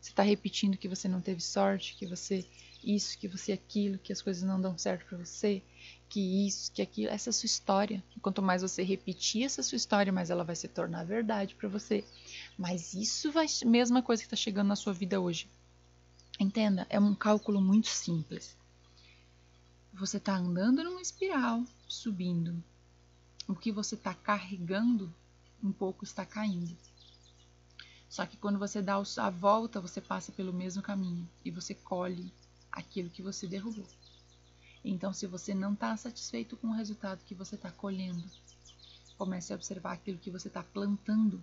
Você 0.00 0.10
está 0.10 0.22
repetindo 0.22 0.76
que 0.76 0.88
você 0.88 1.08
não 1.08 1.20
teve 1.20 1.42
sorte, 1.42 1.96
que 1.96 2.06
você 2.06 2.46
isso, 2.82 3.18
que 3.18 3.26
você 3.26 3.52
aquilo, 3.52 3.98
que 3.98 4.12
as 4.12 4.22
coisas 4.22 4.42
não 4.42 4.60
dão 4.60 4.78
certo 4.78 5.04
para 5.06 5.18
você, 5.18 5.62
que 6.08 6.46
isso, 6.46 6.70
que 6.72 6.80
aquilo, 6.80 7.10
essa 7.10 7.28
é 7.28 7.30
a 7.30 7.34
sua 7.34 7.46
história. 7.46 8.02
Quanto 8.22 8.40
mais 8.40 8.62
você 8.62 8.82
repetir 8.82 9.44
essa 9.44 9.62
sua 9.62 9.76
história, 9.76 10.12
mais 10.12 10.30
ela 10.30 10.44
vai 10.44 10.54
se 10.54 10.68
tornar 10.68 11.04
verdade 11.04 11.54
para 11.54 11.68
você. 11.68 12.04
Mas 12.56 12.94
isso 12.94 13.32
vai 13.32 13.46
mesma 13.66 14.02
coisa 14.02 14.22
que 14.22 14.26
está 14.26 14.36
chegando 14.36 14.68
na 14.68 14.76
sua 14.76 14.92
vida 14.92 15.20
hoje. 15.20 15.48
Entenda, 16.38 16.86
é 16.88 17.00
um 17.00 17.14
cálculo 17.14 17.60
muito 17.60 17.88
simples. 17.88 18.56
Você 19.92 20.18
está 20.18 20.36
andando 20.36 20.84
numa 20.84 21.02
espiral, 21.02 21.64
subindo. 21.88 22.62
O 23.48 23.54
que 23.54 23.72
você 23.72 23.96
está 23.96 24.14
carregando, 24.14 25.12
um 25.62 25.72
pouco 25.72 26.04
está 26.04 26.24
caindo. 26.24 26.76
Só 28.08 28.24
que 28.24 28.36
quando 28.36 28.58
você 28.58 28.80
dá 28.80 28.94
a 29.18 29.30
volta, 29.30 29.80
você 29.80 30.00
passa 30.00 30.32
pelo 30.32 30.52
mesmo 30.52 30.82
caminho 30.82 31.28
e 31.44 31.50
você 31.50 31.74
colhe 31.74 32.32
aquilo 32.72 33.10
que 33.10 33.22
você 33.22 33.46
derrubou. 33.46 33.86
Então, 34.84 35.12
se 35.12 35.26
você 35.26 35.54
não 35.54 35.74
está 35.74 35.96
satisfeito 35.96 36.56
com 36.56 36.68
o 36.68 36.74
resultado 36.74 37.20
que 37.26 37.34
você 37.34 37.56
está 37.56 37.70
colhendo, 37.70 38.24
comece 39.18 39.52
a 39.52 39.56
observar 39.56 39.92
aquilo 39.92 40.18
que 40.18 40.30
você 40.30 40.48
está 40.48 40.62
plantando. 40.62 41.42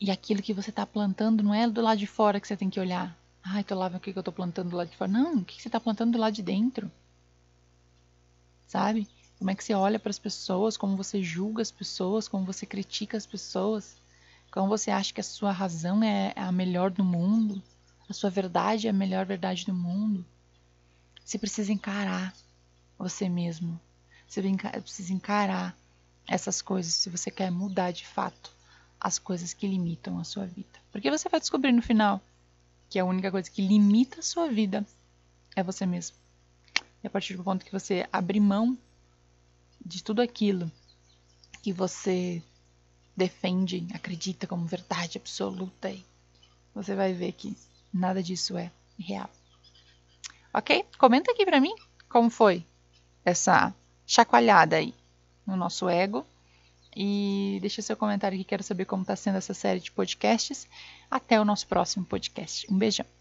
E 0.00 0.10
aquilo 0.10 0.40
que 0.40 0.54
você 0.54 0.70
está 0.70 0.86
plantando 0.86 1.42
não 1.42 1.52
é 1.52 1.68
do 1.68 1.82
lado 1.82 1.98
de 1.98 2.06
fora 2.06 2.40
que 2.40 2.46
você 2.46 2.56
tem 2.56 2.70
que 2.70 2.80
olhar. 2.80 3.18
Ai, 3.42 3.64
tô 3.64 3.74
lá 3.74 3.88
vendo 3.88 3.98
o 3.98 4.00
que 4.00 4.10
eu 4.10 4.20
estou 4.20 4.32
plantando 4.32 4.70
do 4.70 4.76
lado 4.76 4.90
de 4.90 4.96
fora. 4.96 5.10
Não, 5.10 5.38
o 5.38 5.44
que 5.44 5.60
você 5.60 5.68
está 5.68 5.80
plantando 5.80 6.12
do 6.12 6.18
lado 6.18 6.34
de 6.34 6.42
dentro? 6.42 6.90
Sabe? 8.66 9.08
Como 9.38 9.50
é 9.50 9.54
que 9.54 9.64
você 9.64 9.74
olha 9.74 9.98
para 9.98 10.10
as 10.10 10.18
pessoas, 10.18 10.76
como 10.76 10.96
você 10.96 11.22
julga 11.22 11.62
as 11.62 11.70
pessoas, 11.70 12.28
como 12.28 12.44
você 12.44 12.66
critica 12.66 13.16
as 13.16 13.26
pessoas, 13.26 13.96
como 14.50 14.68
você 14.68 14.90
acha 14.90 15.12
que 15.12 15.20
a 15.20 15.24
sua 15.24 15.52
razão 15.52 16.02
é 16.02 16.32
a 16.36 16.50
melhor 16.50 16.90
do 16.90 17.04
mundo, 17.04 17.62
a 18.08 18.12
sua 18.12 18.30
verdade 18.30 18.86
é 18.86 18.90
a 18.90 18.94
melhor 18.94 19.26
verdade 19.26 19.66
do 19.66 19.74
mundo. 19.74 20.24
Você 21.24 21.38
precisa 21.38 21.72
encarar 21.72 22.34
você 22.98 23.28
mesmo. 23.28 23.78
Você 24.26 24.42
precisa 24.80 25.12
encarar 25.12 25.76
essas 26.26 26.62
coisas 26.62 26.92
se 26.94 27.10
você 27.10 27.30
quer 27.30 27.50
mudar 27.50 27.90
de 27.90 28.06
fato 28.06 28.50
as 29.00 29.18
coisas 29.18 29.52
que 29.52 29.66
limitam 29.66 30.18
a 30.18 30.24
sua 30.24 30.46
vida. 30.46 30.78
Porque 30.90 31.10
você 31.10 31.28
vai 31.28 31.38
descobrir 31.38 31.72
no 31.72 31.82
final 31.82 32.20
que 32.88 32.98
a 32.98 33.04
única 33.04 33.30
coisa 33.30 33.50
que 33.50 33.66
limita 33.66 34.20
a 34.20 34.22
sua 34.22 34.48
vida 34.48 34.86
é 35.54 35.62
você 35.62 35.86
mesmo. 35.86 36.16
E 37.02 37.06
a 37.06 37.10
partir 37.10 37.36
do 37.36 37.44
ponto 37.44 37.64
que 37.64 37.72
você 37.72 38.08
abrir 38.12 38.40
mão 38.40 38.76
de 39.84 40.02
tudo 40.02 40.20
aquilo 40.20 40.70
que 41.62 41.72
você 41.72 42.42
defende, 43.18 43.86
acredita 43.92 44.46
como 44.46 44.64
verdade 44.64 45.18
absoluta, 45.18 45.90
e 45.90 46.02
você 46.74 46.94
vai 46.94 47.12
ver 47.12 47.32
que 47.32 47.56
nada 47.92 48.22
disso 48.22 48.56
é 48.56 48.70
real. 48.98 49.28
Ok? 50.54 50.86
Comenta 50.96 51.32
aqui 51.32 51.44
para 51.44 51.60
mim 51.60 51.74
como 52.08 52.30
foi 52.30 52.64
essa 53.24 53.74
chacoalhada 54.06 54.76
aí 54.76 54.94
no 55.46 55.56
nosso 55.56 55.88
ego. 55.88 56.24
E 56.96 57.58
deixa 57.60 57.82
seu 57.82 57.96
comentário 57.96 58.34
aqui, 58.34 58.44
quero 58.44 58.62
saber 58.62 58.84
como 58.84 59.02
está 59.02 59.14
sendo 59.14 59.38
essa 59.38 59.54
série 59.54 59.78
de 59.78 59.92
podcasts. 59.92 60.66
Até 61.10 61.40
o 61.40 61.44
nosso 61.44 61.66
próximo 61.66 62.04
podcast. 62.04 62.66
Um 62.72 62.78
beijão. 62.78 63.17